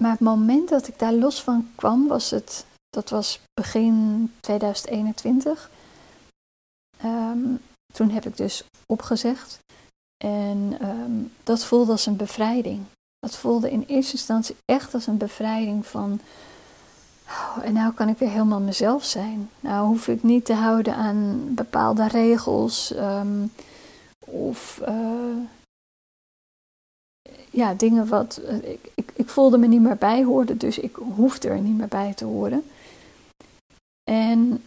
Maar 0.00 0.10
het 0.10 0.20
moment 0.20 0.68
dat 0.68 0.88
ik 0.88 0.98
daar 0.98 1.12
los 1.12 1.42
van 1.42 1.70
kwam, 1.74 2.06
was 2.06 2.30
het, 2.30 2.66
dat 2.88 3.10
was 3.10 3.40
begin 3.54 4.32
2021. 4.40 5.70
Ehm, 6.98 7.54
toen 7.92 8.10
heb 8.10 8.26
ik 8.26 8.36
dus 8.36 8.64
opgezegd. 8.86 9.58
En 10.24 10.88
um, 10.88 11.32
dat 11.42 11.64
voelde 11.64 11.92
als 11.92 12.06
een 12.06 12.16
bevrijding. 12.16 12.84
Dat 13.18 13.36
voelde 13.36 13.70
in 13.70 13.84
eerste 13.86 14.12
instantie 14.12 14.56
echt 14.64 14.94
als 14.94 15.06
een 15.06 15.16
bevrijding 15.16 15.86
van. 15.86 16.20
Oh, 17.26 17.64
en 17.64 17.72
nou 17.72 17.92
kan 17.92 18.08
ik 18.08 18.18
weer 18.18 18.30
helemaal 18.30 18.60
mezelf 18.60 19.04
zijn. 19.04 19.50
Nou 19.60 19.86
hoef 19.86 20.08
ik 20.08 20.22
niet 20.22 20.44
te 20.44 20.54
houden 20.54 20.94
aan 20.94 21.54
bepaalde 21.54 22.08
regels 22.08 22.92
um, 22.96 23.52
of 24.18 24.80
uh, 24.88 25.36
ja, 27.56 27.74
dingen 27.74 28.08
wat. 28.08 28.40
Uh, 28.44 28.70
ik, 28.70 28.90
ik, 28.94 29.10
ik, 29.14 29.28
voelde 29.28 29.58
me 29.58 29.66
niet 29.66 29.80
meer 29.80 29.96
bij 29.96 30.24
hoorde, 30.24 30.56
dus 30.56 30.78
ik 30.78 30.96
hoefde 30.96 31.48
er 31.48 31.60
niet 31.60 31.76
meer 31.76 31.88
bij 31.88 32.14
te 32.14 32.24
horen. 32.24 32.64
En 34.10 34.62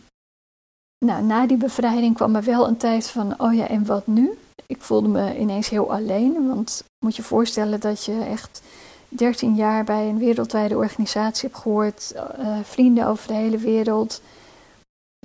nou, 1.05 1.23
na 1.23 1.47
die 1.47 1.57
bevrijding 1.57 2.15
kwam 2.15 2.35
er 2.35 2.43
wel 2.43 2.67
een 2.67 2.77
tijd 2.77 3.07
van: 3.07 3.39
oh 3.39 3.53
ja, 3.53 3.67
en 3.67 3.85
wat 3.85 4.07
nu? 4.07 4.37
ik 4.69 4.81
voelde 4.81 5.07
me 5.07 5.37
ineens 5.37 5.69
heel 5.69 5.93
alleen. 5.93 6.47
Want 6.47 6.83
moet 7.05 7.15
je 7.15 7.23
voorstellen 7.23 7.79
dat 7.79 8.05
je 8.05 8.19
echt 8.19 8.61
13 9.09 9.55
jaar 9.55 9.83
bij 9.83 10.09
een 10.09 10.17
wereldwijde 10.17 10.75
organisatie 10.75 11.49
hebt 11.49 11.61
gehoord, 11.61 12.13
uh, 12.15 12.57
vrienden 12.63 13.07
over 13.07 13.27
de 13.27 13.33
hele 13.33 13.57
wereld. 13.57 14.21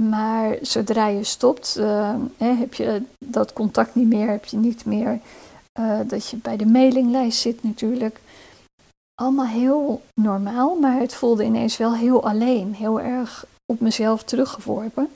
Maar 0.03 0.57
zodra 0.63 1.07
je 1.07 1.25
stopt, 1.25 1.77
uh, 1.79 2.15
hè, 2.37 2.53
heb 2.53 2.75
je 2.75 3.03
dat 3.19 3.53
contact 3.53 3.95
niet 3.95 4.09
meer, 4.09 4.29
heb 4.29 4.45
je 4.45 4.57
niet 4.57 4.85
meer 4.85 5.21
uh, 5.79 6.01
dat 6.07 6.29
je 6.29 6.37
bij 6.37 6.57
de 6.57 6.67
mailinglijst 6.67 7.41
zit 7.41 7.63
natuurlijk. 7.63 8.21
Allemaal 9.15 9.47
heel 9.47 10.03
normaal, 10.15 10.79
maar 10.79 10.99
het 10.99 11.15
voelde 11.15 11.45
ineens 11.45 11.77
wel 11.77 11.95
heel 11.95 12.25
alleen, 12.25 12.75
heel 12.75 13.01
erg 13.01 13.47
op 13.67 13.81
mezelf 13.81 14.23
teruggeworpen. 14.23 15.11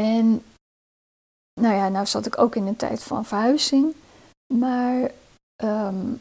En 0.00 0.42
nou 1.60 1.74
ja, 1.74 1.88
nou 1.88 2.06
zat 2.06 2.26
ik 2.26 2.38
ook 2.38 2.54
in 2.54 2.66
een 2.66 2.76
tijd 2.76 3.02
van 3.02 3.24
verhuizing. 3.24 3.94
Maar 4.54 5.10
um, 5.64 6.20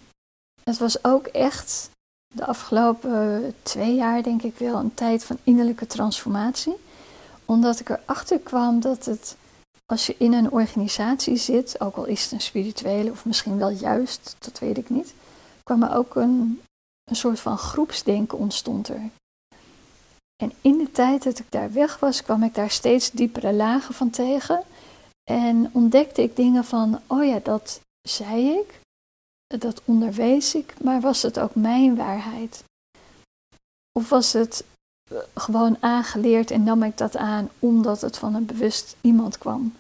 het 0.64 0.78
was 0.78 1.04
ook 1.04 1.26
echt 1.26 1.90
de 2.36 2.46
afgelopen 2.46 3.54
twee 3.62 3.96
jaar, 3.96 4.24
denk 4.24 4.42
ik 4.42 4.58
wel, 4.58 4.76
een 4.76 4.94
tijd 4.94 5.24
van 5.24 5.38
innerlijke 5.44 5.88
transformatie. 5.88 6.76
Omdat 7.46 7.80
ik 7.80 7.90
erachter 7.90 8.40
kwam 8.40 8.80
dat 8.80 9.06
het, 9.06 9.36
als 9.92 10.06
je 10.06 10.16
in 10.18 10.34
een 10.34 10.52
organisatie 10.52 11.36
zit, 11.36 11.82
ook 11.82 11.96
al 11.96 12.06
is 12.06 12.24
het 12.24 12.32
een 12.32 12.42
spirituele 12.42 13.12
of 13.12 13.26
misschien 13.26 13.58
wel 13.58 13.70
juist, 13.70 14.36
dat 14.40 14.60
weet 14.60 14.78
ik 14.78 14.90
niet, 14.90 15.14
kwam 15.64 15.84
er 15.84 15.96
ook 15.96 16.16
een, 16.16 16.62
een 17.04 17.16
soort 17.16 17.40
van 17.40 17.58
groepsdenken 17.58 18.38
ontstond 18.38 18.88
er. 18.88 19.10
En 20.44 20.52
in 20.62 20.78
de 20.78 20.92
tijd 20.92 21.24
dat 21.24 21.40
ik 21.40 21.52
daar 21.52 21.74
weg 21.74 22.00
was, 22.00 22.24
kwam 22.24 22.44
ik 22.44 22.54
daar 22.54 22.70
steeds 22.70 23.12
diepere 23.12 23.54
lagen 23.54 23.94
van 23.94 24.10
tegen. 24.10 24.64
En 25.24 25.70
ontdekte 25.74 26.22
ik 26.22 26.36
dingen 26.36 26.66
van, 26.66 27.02
oh 27.08 27.26
ja, 27.26 27.40
dat 27.44 27.82
zei 28.02 28.50
ik, 28.50 28.80
dat 29.48 29.82
onderwees 29.86 30.56
ik, 30.56 30.74
maar 30.82 31.02
was 31.02 31.22
het 31.22 31.40
ook 31.40 31.56
mijn 31.56 31.96
waarheid? 31.96 32.64
Of 33.92 34.10
was 34.10 34.34
het 34.34 34.64
gewoon 35.36 35.78
aangeleerd 35.80 36.52
en 36.52 36.64
nam 36.64 36.84
ik 36.84 36.98
dat 36.98 37.18
aan 37.18 37.50
omdat 37.60 38.02
het 38.02 38.18
van 38.18 38.36
een 38.36 38.46
bewust 38.46 38.96
iemand 39.02 39.38
kwam? 39.38 39.74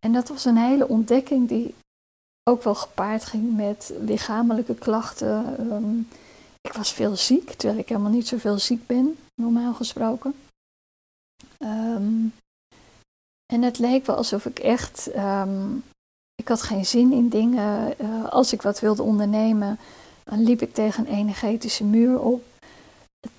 En 0.00 0.12
dat 0.12 0.28
was 0.28 0.44
een 0.44 0.56
hele 0.56 0.88
ontdekking 0.88 1.48
die 1.48 1.74
ook 2.50 2.62
wel 2.62 2.74
gepaard 2.74 3.24
ging 3.24 3.56
met 3.56 3.92
lichamelijke 4.00 4.74
klachten. 4.74 5.58
Ehm, 5.58 5.98
ik 6.60 6.72
was 6.72 6.92
veel 6.92 7.16
ziek, 7.16 7.52
terwijl 7.52 7.80
ik 7.80 7.88
helemaal 7.88 8.10
niet 8.10 8.28
zoveel 8.28 8.58
ziek 8.58 8.86
ben, 8.86 9.18
normaal 9.34 9.74
gesproken. 9.74 10.34
Ehm, 11.58 12.26
en 13.52 13.62
het 13.62 13.78
leek 13.78 14.06
wel 14.06 14.16
alsof 14.16 14.46
ik 14.46 14.58
echt, 14.58 15.10
ehm, 15.10 15.74
ik 16.34 16.48
had 16.48 16.62
geen 16.62 16.86
zin 16.86 17.12
in 17.12 17.28
dingen. 17.28 17.94
Uh, 18.00 18.28
als 18.28 18.52
ik 18.52 18.62
wat 18.62 18.80
wilde 18.80 19.02
ondernemen, 19.02 19.78
dan 20.24 20.42
liep 20.42 20.62
ik 20.62 20.74
tegen 20.74 21.06
een 21.06 21.14
energetische 21.14 21.84
muur 21.84 22.20
op. 22.20 22.44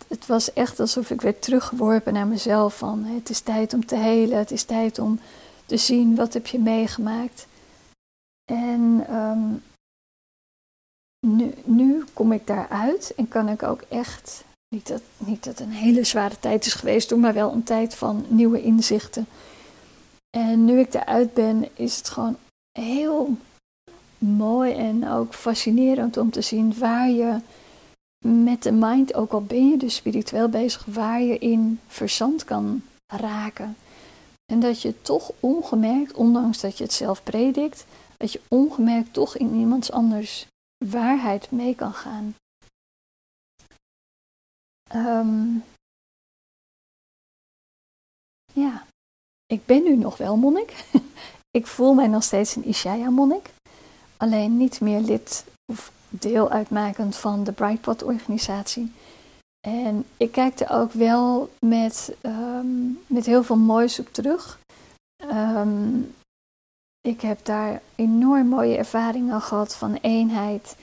Het, 0.07 0.25
was 0.25 0.53
echt 0.53 0.79
alsof 0.79 1.09
ik 1.09 1.21
werd 1.21 1.41
teruggeworpen 1.41 2.13
naar 2.13 2.27
mezelf 2.27 2.77
van 2.77 3.03
het 3.03 3.29
is 3.29 3.39
tijd 3.39 3.73
om 3.73 3.85
te 3.85 3.95
helen, 3.95 4.37
het 4.37 4.51
is 4.51 4.63
tijd 4.63 4.99
om 4.99 5.19
te 5.65 5.77
zien 5.77 6.15
wat 6.15 6.33
heb 6.33 6.47
je 6.47 6.59
meegemaakt. 6.59 7.47
En 8.51 9.05
um, 9.15 9.63
nu, 11.65 12.03
kom 12.13 12.31
ik 12.31 12.47
daaruit 12.47 13.13
en 13.15 13.27
kan 13.27 13.49
ik 13.49 13.63
ook 13.63 13.81
echt, 13.89 14.43
niet 14.67 14.87
dat, 14.87 15.01
niet 15.17 15.43
dat 15.43 15.59
een 15.59 15.71
hele 15.71 16.03
zware 16.03 16.39
tijd 16.39 16.65
is 16.65 16.73
geweest, 16.73 17.15
maar 17.15 17.33
wel 17.33 17.51
een 17.51 17.63
tijd 17.63 17.95
van 17.95 18.25
nieuwe 18.27 18.61
inzichten. 18.61 19.27
En 20.37 20.65
nu 20.65 20.79
ik 20.79 20.93
eruit 20.93 21.33
ben, 21.33 21.67
is 21.73 21.97
het 21.97 22.09
gewoon 22.09 22.37
heel 22.79 23.37
mooi 24.17 24.73
en 24.73 25.09
ook 25.09 25.33
fascinerend 25.33 26.17
om 26.17 26.31
te 26.31 26.41
zien 26.41 26.77
waar 26.77 27.09
je 27.09 27.39
met 28.25 28.63
de 28.63 28.71
mind, 28.71 29.13
ook 29.13 29.31
al 29.31 29.43
ben 29.43 29.69
je 29.69 29.77
dus 29.77 29.95
spiritueel 29.95 30.49
bezig, 30.49 30.85
waar 30.85 31.21
je 31.21 31.37
in 31.37 31.79
verzand 31.87 32.43
kan 32.43 32.83
raken. 33.13 33.77
En 34.45 34.59
dat 34.59 34.81
je 34.81 35.01
toch 35.01 35.31
ongemerkt, 35.39 36.13
ondanks 36.13 36.59
dat 36.59 36.77
je 36.77 36.83
het 36.83 36.93
zelf 36.93 37.23
predikt, 37.23 37.85
dat 38.17 38.31
je 38.31 38.41
ongemerkt 38.47 39.13
toch 39.13 39.37
in 39.37 39.53
iemands 39.53 39.91
anders 39.91 40.47
waarheid 40.85 41.51
mee 41.51 41.75
kan 41.75 41.93
gaan. 41.93 42.35
Um, 44.95 45.63
ja, 48.53 48.85
ik 49.45 49.65
ben 49.65 49.83
nu 49.83 49.95
nog 49.95 50.17
wel 50.17 50.37
monnik. 50.37 50.85
ik 51.59 51.67
voel 51.67 51.93
mij 51.93 52.07
nog 52.07 52.23
steeds 52.23 52.55
een 52.55 52.65
Ishaya-monnik. 52.65 53.49
Alleen 54.17 54.57
niet 54.57 54.81
meer 54.81 54.99
lid 54.99 55.45
of 55.71 55.91
deel 56.09 56.49
uitmakend 56.49 57.15
van 57.15 57.43
de 57.43 57.51
Brightpot-organisatie. 57.51 58.91
En 59.67 60.05
ik 60.17 60.31
kijk 60.31 60.59
er 60.59 60.69
ook 60.69 60.91
wel 60.91 61.49
met, 61.59 62.15
um, 62.21 62.99
met 63.07 63.25
heel 63.25 63.43
veel 63.43 63.57
moois 63.57 63.99
op 63.99 64.07
terug. 64.11 64.59
Um, 65.31 66.15
ik 67.01 67.21
heb 67.21 67.45
daar 67.45 67.81
enorm 67.95 68.47
mooie 68.47 68.77
ervaringen 68.77 69.41
gehad 69.41 69.75
van 69.75 69.97
eenheid. 70.01 70.75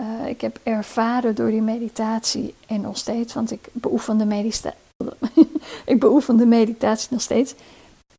Uh, 0.00 0.26
ik 0.26 0.40
heb 0.40 0.58
ervaren 0.62 1.34
door 1.34 1.50
die 1.50 1.62
meditatie 1.62 2.54
en 2.66 2.80
nog 2.80 2.96
steeds, 2.96 3.34
want 3.34 3.50
ik 3.50 3.68
beoefen 3.72 4.18
de, 4.18 4.72
ik 5.92 6.00
beoefen 6.00 6.36
de 6.36 6.46
meditatie 6.46 7.08
nog 7.10 7.20
steeds. 7.20 7.54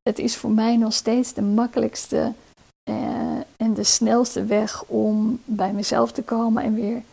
Het 0.02 0.20
is 0.20 0.38
voor 0.38 0.52
mij 0.52 0.78
nog 0.78 0.94
steeds 0.94 1.34
de 1.34 1.42
makkelijkste 1.42 2.34
de 3.84 3.90
snelste 3.90 4.46
weg 4.46 4.84
om 4.84 5.42
bij 5.46 5.74
mezelf 5.74 6.12
te 6.12 6.24
komen 6.24 6.64
en 6.64 6.74
weer 6.74 7.04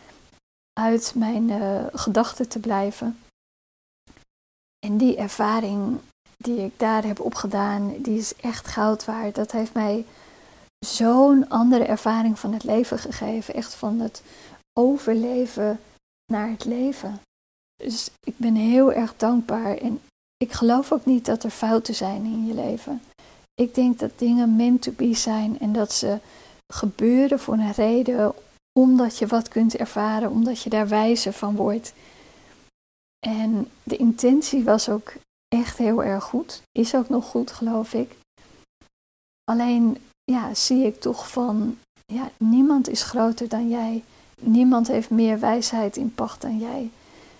uit 0.81 1.13
mijn 1.15 1.49
uh, 1.49 1.85
gedachten 1.93 2.49
te 2.49 2.59
blijven. 2.59 3.19
En 4.87 4.97
die 4.97 5.17
ervaring 5.17 5.99
die 6.37 6.65
ik 6.65 6.73
daar 6.77 7.05
heb 7.05 7.21
opgedaan, 7.21 7.95
die 7.99 8.19
is 8.19 8.37
echt 8.37 8.67
goud 8.67 9.05
waard. 9.05 9.35
Dat 9.35 9.53
heeft 9.53 9.75
mij 9.75 10.05
zo'n 10.87 11.49
andere 11.49 11.85
ervaring 11.85 12.39
van 12.39 12.53
het 12.53 12.65
leven 12.65 12.99
gegeven. 12.99 13.55
Echt 13.55 13.75
van 13.75 14.01
het 14.01 14.23
overleven 14.73 15.81
naar 16.33 16.49
het 16.49 16.65
leven. 16.65 17.21
Dus 17.77 18.11
ik 18.21 18.35
ben 18.37 18.55
heel 18.55 18.93
erg 18.93 19.17
dankbaar. 19.17 19.77
En 19.77 20.01
ik 20.37 20.53
geloof 20.53 20.93
ook 20.93 21.05
niet 21.05 21.25
dat 21.25 21.45
er 21.45 21.51
fouten 21.51 21.95
zijn 21.95 22.25
in 22.25 22.47
je 22.47 22.55
leven. 22.55 23.03
Ik 23.55 23.75
denk 23.75 23.99
dat 23.99 24.19
dingen 24.19 24.57
meant 24.57 24.83
to 24.83 24.93
be 24.93 25.15
zijn 25.15 25.59
en 25.59 25.73
dat 25.73 25.93
ze 25.93 26.19
gebeuren 26.71 27.39
voor 27.39 27.55
een 27.55 27.73
reden, 27.73 28.35
omdat 28.73 29.19
je 29.19 29.27
wat 29.27 29.49
kunt 29.49 29.77
ervaren, 29.77 30.31
omdat 30.31 30.63
je 30.63 30.71
daar 30.71 30.89
wijzer 30.89 31.33
van 31.33 31.57
wordt. 31.57 31.93
En 33.27 33.71
de 33.83 33.97
intentie 33.97 34.65
was 34.65 34.89
ook 34.89 35.13
echt 35.49 35.79
heel 35.79 36.05
erg 36.05 36.25
goed. 36.25 36.63
Is 36.73 36.95
ook 36.95 37.09
nog 37.09 37.27
goed, 37.27 37.51
geloof 37.51 37.95
ik. 37.95 38.17
Alleen 39.45 39.99
ja, 40.25 40.55
zie 40.55 40.85
ik 40.87 41.01
toch 41.01 41.31
van, 41.31 41.79
ja, 42.07 42.31
niemand 42.37 42.89
is 42.89 43.03
groter 43.03 43.49
dan 43.49 43.69
jij. 43.69 44.05
Niemand 44.39 44.89
heeft 44.89 45.11
meer 45.11 45.41
wijsheid 45.41 45.97
in 45.97 46.15
pacht 46.15 46.41
dan 46.41 46.59
jij. 46.59 46.91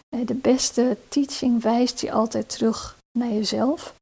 Eh, 0.09 0.27
de 0.27 0.35
beste 0.35 0.97
teaching 1.09 1.63
wijst 1.63 2.01
je 2.01 2.13
altijd 2.13 2.49
terug 2.49 2.99
naar 3.19 3.33
jezelf. 3.33 3.95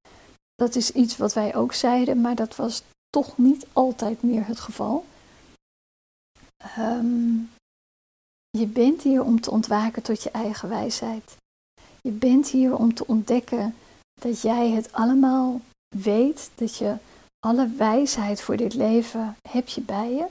Dat 0.55 0.75
is 0.75 0.93
iets 0.93 1.17
wat 1.17 1.33
wij 1.33 1.57
ook 1.57 1.73
zeiden, 1.73 2.21
maar 2.21 2.35
dat 2.35 2.57
was 2.57 2.83
toch 3.11 3.39
niet 3.39 3.67
altijd 3.73 4.23
meer 4.23 4.47
het 4.47 4.61
geval. 4.61 5.05
Um, 6.79 7.51
je 8.51 8.67
bent 8.67 9.03
hier 9.03 9.23
om 9.23 9.41
te 9.41 9.51
ontwaken 9.51 10.03
tot 10.03 10.23
je 10.23 10.31
eigen 10.31 10.69
wijsheid. 10.69 11.37
Je 12.03 12.11
bent 12.11 12.49
hier 12.49 12.77
om 12.77 12.95
te 12.95 13.07
ontdekken 13.07 13.75
dat 14.21 14.41
jij 14.41 14.71
het 14.71 14.93
allemaal 14.93 15.61
weet, 15.97 16.51
dat 16.55 16.77
je 16.77 16.97
alle 17.39 17.69
wijsheid 17.69 18.41
voor 18.41 18.57
dit 18.57 18.75
leven 18.75 19.37
heb 19.49 19.69
je 19.69 19.81
bij 19.81 20.13
je. 20.13 20.27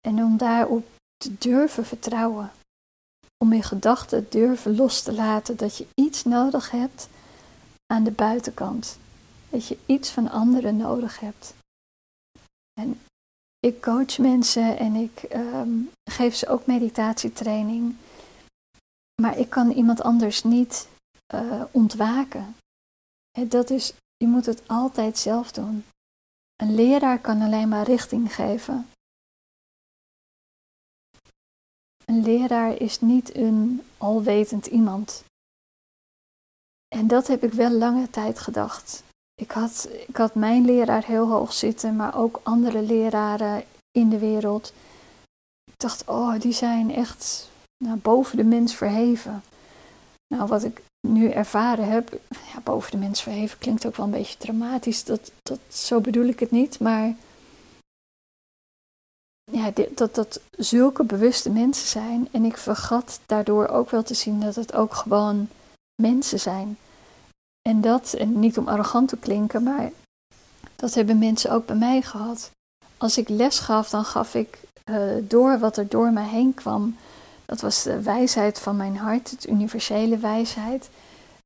En 0.00 0.24
om 0.24 0.36
daarop 0.36 0.86
te 1.16 1.38
durven 1.38 1.84
vertrouwen. 1.86 2.50
Om 3.44 3.52
je 3.52 3.62
gedachten 3.62 4.26
durven 4.30 4.76
los 4.76 5.02
te 5.02 5.12
laten 5.12 5.56
dat 5.56 5.76
je 5.76 5.86
iets 5.94 6.24
nodig 6.24 6.70
hebt 6.70 7.08
aan 7.86 8.04
de 8.04 8.10
buitenkant. 8.10 8.98
Dat 9.50 9.66
je 9.66 9.78
iets 9.86 10.10
van 10.10 10.30
anderen 10.30 10.76
nodig 10.76 11.20
hebt. 11.20 11.54
En 12.80 13.00
ik 13.60 13.82
coach 13.82 14.18
mensen 14.18 14.78
en 14.78 14.94
ik 14.94 15.22
ehm, 15.22 15.70
geef 16.10 16.34
ze 16.34 16.48
ook 16.48 16.66
meditatietraining. 16.66 17.96
Maar 19.22 19.38
ik 19.38 19.50
kan 19.50 19.70
iemand 19.70 20.00
anders 20.00 20.42
niet 20.42 20.88
uh, 21.34 21.64
ontwaken. 21.70 22.56
Dat 23.48 23.70
is, 23.70 23.92
je 24.16 24.26
moet 24.26 24.46
het 24.46 24.68
altijd 24.68 25.18
zelf 25.18 25.52
doen. 25.52 25.84
Een 26.56 26.74
leraar 26.74 27.20
kan 27.20 27.40
alleen 27.40 27.68
maar 27.68 27.84
richting 27.84 28.34
geven. 28.34 28.90
Een 32.04 32.22
leraar 32.22 32.76
is 32.80 33.00
niet 33.00 33.34
een 33.34 33.82
alwetend 33.98 34.66
iemand. 34.66 35.24
En 36.88 37.06
dat 37.06 37.26
heb 37.26 37.42
ik 37.42 37.52
wel 37.52 37.70
lange 37.70 38.10
tijd 38.10 38.38
gedacht. 38.38 39.02
Ik 39.38 39.50
had, 39.50 39.88
ik 40.06 40.16
had 40.16 40.34
mijn 40.34 40.64
leraar 40.64 41.04
heel 41.04 41.28
hoog 41.28 41.52
zitten, 41.52 41.96
maar 41.96 42.18
ook 42.18 42.40
andere 42.42 42.82
leraren 42.82 43.64
in 43.90 44.08
de 44.08 44.18
wereld. 44.18 44.72
Ik 45.64 45.78
dacht, 45.78 46.08
oh, 46.08 46.40
die 46.40 46.52
zijn 46.52 46.94
echt 46.94 47.50
nou, 47.84 47.98
boven 47.98 48.36
de 48.36 48.44
mens 48.44 48.74
verheven. 48.74 49.42
Nou, 50.34 50.46
wat 50.46 50.64
ik 50.64 50.82
nu 51.08 51.30
ervaren 51.30 51.88
heb, 51.88 52.20
ja, 52.52 52.60
boven 52.64 52.90
de 52.90 52.96
mens 52.96 53.22
verheven 53.22 53.58
klinkt 53.58 53.86
ook 53.86 53.96
wel 53.96 54.06
een 54.06 54.12
beetje 54.12 54.38
dramatisch. 54.38 55.04
Dat, 55.04 55.32
dat, 55.42 55.58
zo 55.68 56.00
bedoel 56.00 56.26
ik 56.26 56.40
het 56.40 56.50
niet, 56.50 56.80
maar 56.80 57.14
ja, 59.52 59.72
dat 59.94 60.14
dat 60.14 60.40
zulke 60.50 61.04
bewuste 61.04 61.50
mensen 61.50 61.88
zijn. 61.88 62.28
En 62.30 62.44
ik 62.44 62.56
vergat 62.56 63.20
daardoor 63.26 63.68
ook 63.68 63.90
wel 63.90 64.02
te 64.02 64.14
zien 64.14 64.40
dat 64.40 64.54
het 64.54 64.74
ook 64.74 64.94
gewoon 64.94 65.48
mensen 66.02 66.40
zijn. 66.40 66.78
En 67.68 67.80
dat, 67.80 68.12
en 68.12 68.38
niet 68.38 68.58
om 68.58 68.68
arrogant 68.68 69.08
te 69.08 69.16
klinken, 69.16 69.62
maar 69.62 69.90
dat 70.76 70.94
hebben 70.94 71.18
mensen 71.18 71.50
ook 71.50 71.66
bij 71.66 71.76
mij 71.76 72.02
gehad. 72.02 72.50
Als 72.96 73.18
ik 73.18 73.28
les 73.28 73.58
gaf, 73.58 73.88
dan 73.90 74.04
gaf 74.04 74.34
ik 74.34 74.60
uh, 74.84 75.12
door 75.22 75.58
wat 75.58 75.76
er 75.76 75.88
door 75.88 76.12
mij 76.12 76.28
heen 76.28 76.54
kwam. 76.54 76.96
Dat 77.46 77.60
was 77.60 77.82
de 77.82 78.02
wijsheid 78.02 78.58
van 78.58 78.76
mijn 78.76 78.96
hart, 78.96 79.30
het 79.30 79.48
universele 79.48 80.18
wijsheid. 80.18 80.90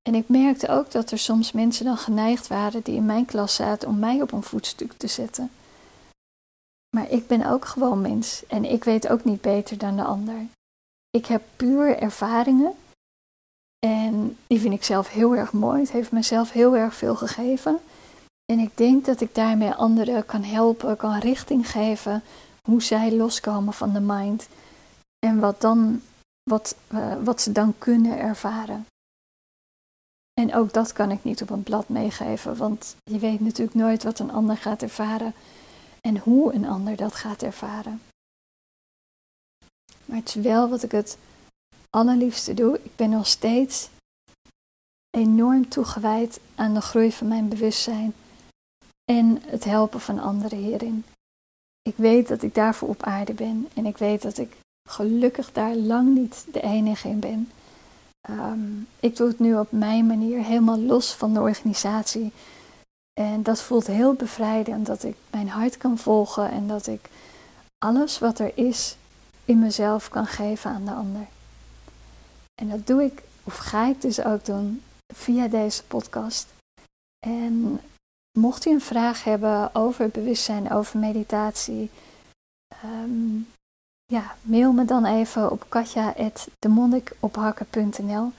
En 0.03 0.15
ik 0.15 0.29
merkte 0.29 0.69
ook 0.69 0.91
dat 0.91 1.11
er 1.11 1.19
soms 1.19 1.53
mensen 1.53 1.85
dan 1.85 1.97
geneigd 1.97 2.47
waren 2.47 2.83
die 2.83 2.95
in 2.95 3.07
mijn 3.07 3.25
klas 3.25 3.55
zaten 3.55 3.89
om 3.89 3.99
mij 3.99 4.23
op 4.23 4.33
een 4.33 4.43
voetstuk 4.43 4.93
te 4.93 5.07
zetten. 5.07 5.51
Maar 6.97 7.11
ik 7.11 7.27
ben 7.27 7.47
ook 7.47 7.65
gewoon 7.65 8.01
mens 8.01 8.43
en 8.47 8.65
ik 8.65 8.85
weet 8.85 9.09
ook 9.09 9.25
niet 9.25 9.41
beter 9.41 9.79
dan 9.79 9.97
de 9.97 10.05
ander. 10.05 10.47
Ik 11.11 11.27
heb 11.27 11.43
puur 11.57 11.99
ervaringen 11.99 12.75
en 13.87 14.37
die 14.47 14.61
vind 14.61 14.75
ik 14.75 14.85
zelf 14.85 15.09
heel 15.09 15.37
erg 15.37 15.53
mooi. 15.53 15.81
Het 15.81 15.91
heeft 15.91 16.13
mezelf 16.13 16.51
heel 16.51 16.77
erg 16.77 16.95
veel 16.95 17.17
gegeven. 17.17 17.81
En 18.53 18.59
ik 18.59 18.77
denk 18.77 19.05
dat 19.05 19.21
ik 19.21 19.35
daarmee 19.35 19.73
anderen 19.73 20.27
kan 20.27 20.43
helpen, 20.43 20.97
kan 20.97 21.19
richting 21.19 21.71
geven 21.71 22.23
hoe 22.63 22.83
zij 22.83 23.13
loskomen 23.13 23.73
van 23.73 23.93
de 23.93 24.01
mind 24.01 24.49
en 25.27 25.39
wat, 25.41 25.61
dan, 25.61 26.03
wat, 26.51 26.77
uh, 26.89 27.15
wat 27.25 27.41
ze 27.41 27.53
dan 27.53 27.75
kunnen 27.79 28.19
ervaren. 28.19 28.87
En 30.41 30.55
ook 30.55 30.73
dat 30.73 30.93
kan 30.93 31.11
ik 31.11 31.25
niet 31.25 31.43
op 31.43 31.51
een 31.51 31.63
blad 31.63 31.89
meegeven, 31.89 32.57
want 32.57 32.97
je 33.05 33.19
weet 33.19 33.41
natuurlijk 33.41 33.77
nooit 33.77 34.03
wat 34.03 34.19
een 34.19 34.33
ander 34.33 34.57
gaat 34.57 34.83
ervaren 34.83 35.35
en 36.01 36.19
hoe 36.19 36.55
een 36.55 36.67
ander 36.67 36.97
dat 36.97 37.15
gaat 37.15 37.43
ervaren. 37.43 38.03
Maar 40.05 40.19
het 40.19 40.29
is 40.29 40.35
wel 40.35 40.69
wat 40.69 40.83
ik 40.83 40.93
het 40.93 41.19
allerliefste 41.97 42.55
doe. 42.55 42.81
Ik 42.83 42.97
ben 42.97 43.11
nog 43.11 43.27
steeds 43.27 43.89
enorm 45.11 45.69
toegewijd 45.69 46.41
aan 46.55 46.75
de 46.75 46.81
groei 46.81 47.13
van 47.13 47.29
mijn 47.29 47.49
bewustzijn 47.49 48.15
en 49.05 49.43
het 49.47 49.65
helpen 49.65 50.01
van 50.01 50.19
anderen 50.19 50.59
hierin. 50.59 51.05
Ik 51.83 51.95
weet 51.97 52.29
dat 52.29 52.43
ik 52.43 52.55
daarvoor 52.55 52.89
op 52.89 53.03
aarde 53.03 53.33
ben 53.33 53.69
en 53.75 53.87
ik 53.87 53.99
weet 53.99 54.23
dat 54.23 54.39
ik 54.39 54.57
gelukkig 54.89 55.53
daar 55.53 55.75
lang 55.75 56.15
niet 56.15 56.47
de 56.53 56.61
enige 56.61 57.09
in 57.09 57.21
ben. 57.21 57.51
Ehm, 58.21 58.81
ik 59.01 59.17
doe 59.17 59.29
het 59.29 59.39
nu 59.39 59.57
op 59.59 59.73
mijn 59.73 60.07
manier, 60.07 60.45
helemaal 60.45 60.79
los 60.79 61.15
van 61.15 61.35
de 61.35 61.41
organisatie. 61.41 62.33
En 63.21 63.43
dat 63.43 63.63
voelt 63.63 63.87
heel 63.87 64.15
bevrijdend, 64.15 64.87
dat 64.87 65.03
ik 65.03 65.17
mijn 65.31 65.49
hart 65.49 65.77
kan 65.77 65.99
volgen 65.99 66.51
en 66.51 66.67
dat 66.67 66.87
ik 66.87 67.09
alles 67.79 68.19
wat 68.19 68.39
er 68.39 68.53
is 68.55 68.97
in 69.45 69.59
mezelf 69.59 70.09
kan 70.09 70.27
geven 70.27 70.71
aan 70.71 70.85
de 70.85 70.93
ander. 70.93 71.27
En 72.55 72.69
dat 72.69 72.87
doe 72.87 73.03
ik, 73.03 73.23
of 73.45 73.57
ga 73.57 73.87
ik 73.87 74.01
dus 74.01 74.25
ook 74.25 74.45
doen, 74.45 74.83
via 75.15 75.49
deze 75.49 75.85
podcast. 75.85 76.55
En 77.27 77.81
mocht 78.39 78.67
u 78.67 78.71
een 78.71 78.81
vraag 78.81 79.25
hebben 79.25 79.75
over 79.75 80.09
bewustzijn, 80.09 80.71
over 80.71 80.99
meditatie, 80.99 81.91
ehm, 82.83 83.37
ja, 84.05 84.37
mail 84.43 84.73
me 84.73 84.85
dan 84.85 85.05
even 85.05 85.51
op 85.51 85.67
katja.demonnikophakken.nl. 85.69 88.33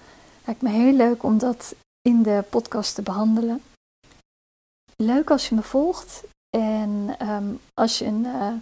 Lijkt 0.45 0.61
me 0.61 0.69
heel 0.69 0.93
leuk 0.93 1.23
om 1.23 1.37
dat 1.37 1.75
in 2.01 2.23
de 2.23 2.43
podcast 2.49 2.95
te 2.95 3.01
behandelen. 3.01 3.63
Leuk 4.95 5.31
als 5.31 5.49
je 5.49 5.55
me 5.55 5.61
volgt 5.61 6.23
en 6.57 7.15
ehm, 7.17 7.53
als 7.73 7.97
je 7.97 8.05
een, 8.05 8.25
uh, 8.25 8.53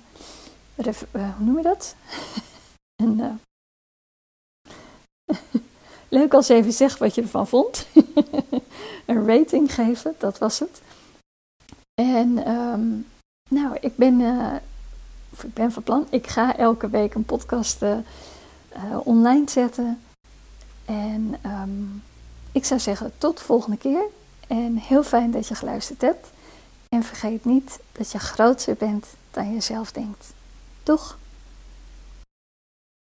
hoe 1.12 1.46
noem 1.46 1.58
je 1.58 1.64
dat? 1.64 1.96
een, 3.04 3.20
uh, 3.20 3.34
leuk 6.10 6.34
als 6.34 6.48
je 6.48 6.54
even 6.54 6.74
zegt 6.74 7.00
wat 7.00 7.16
je 7.16 7.22
ervan 7.22 7.48
vond. 7.48 7.88
een 9.06 9.28
rating 9.28 9.74
geven, 9.74 10.16
dat 10.18 10.38
was 10.38 10.60
het. 10.60 10.82
En 12.02 12.50
um, 12.50 13.08
nou, 13.50 13.78
ik 13.80 13.96
ben 13.96 14.20
uh, 14.20 14.56
ik 15.44 15.54
ben 15.54 15.72
van 15.72 15.84
plan, 15.84 16.08
ik 16.10 16.28
ga 16.28 16.58
elke 16.58 16.90
week 16.90 17.14
een 17.14 17.26
podcast 17.26 17.82
uh, 17.82 17.98
online 19.04 19.50
zetten. 19.50 20.02
En 20.86 21.36
um, 21.46 22.04
ik 22.52 22.66
zou 22.66 22.80
zeggen, 22.80 23.12
tot 23.18 23.38
de 23.38 23.44
volgende 23.44 23.78
keer. 23.78 24.04
En 24.48 24.76
heel 24.78 25.04
fijn 25.04 25.32
dat 25.32 25.48
je 25.48 25.56
geluisterd 25.56 26.02
hebt. 26.02 26.28
En 26.90 27.04
vergeet 27.04 27.46
niet 27.46 27.80
dat 27.92 28.12
je 28.12 28.20
groter 28.20 28.76
bent 28.76 29.06
dan 29.32 29.54
je 29.54 29.62
zelf 29.62 29.92
denkt. 29.92 30.34
Doeg! 30.84 31.18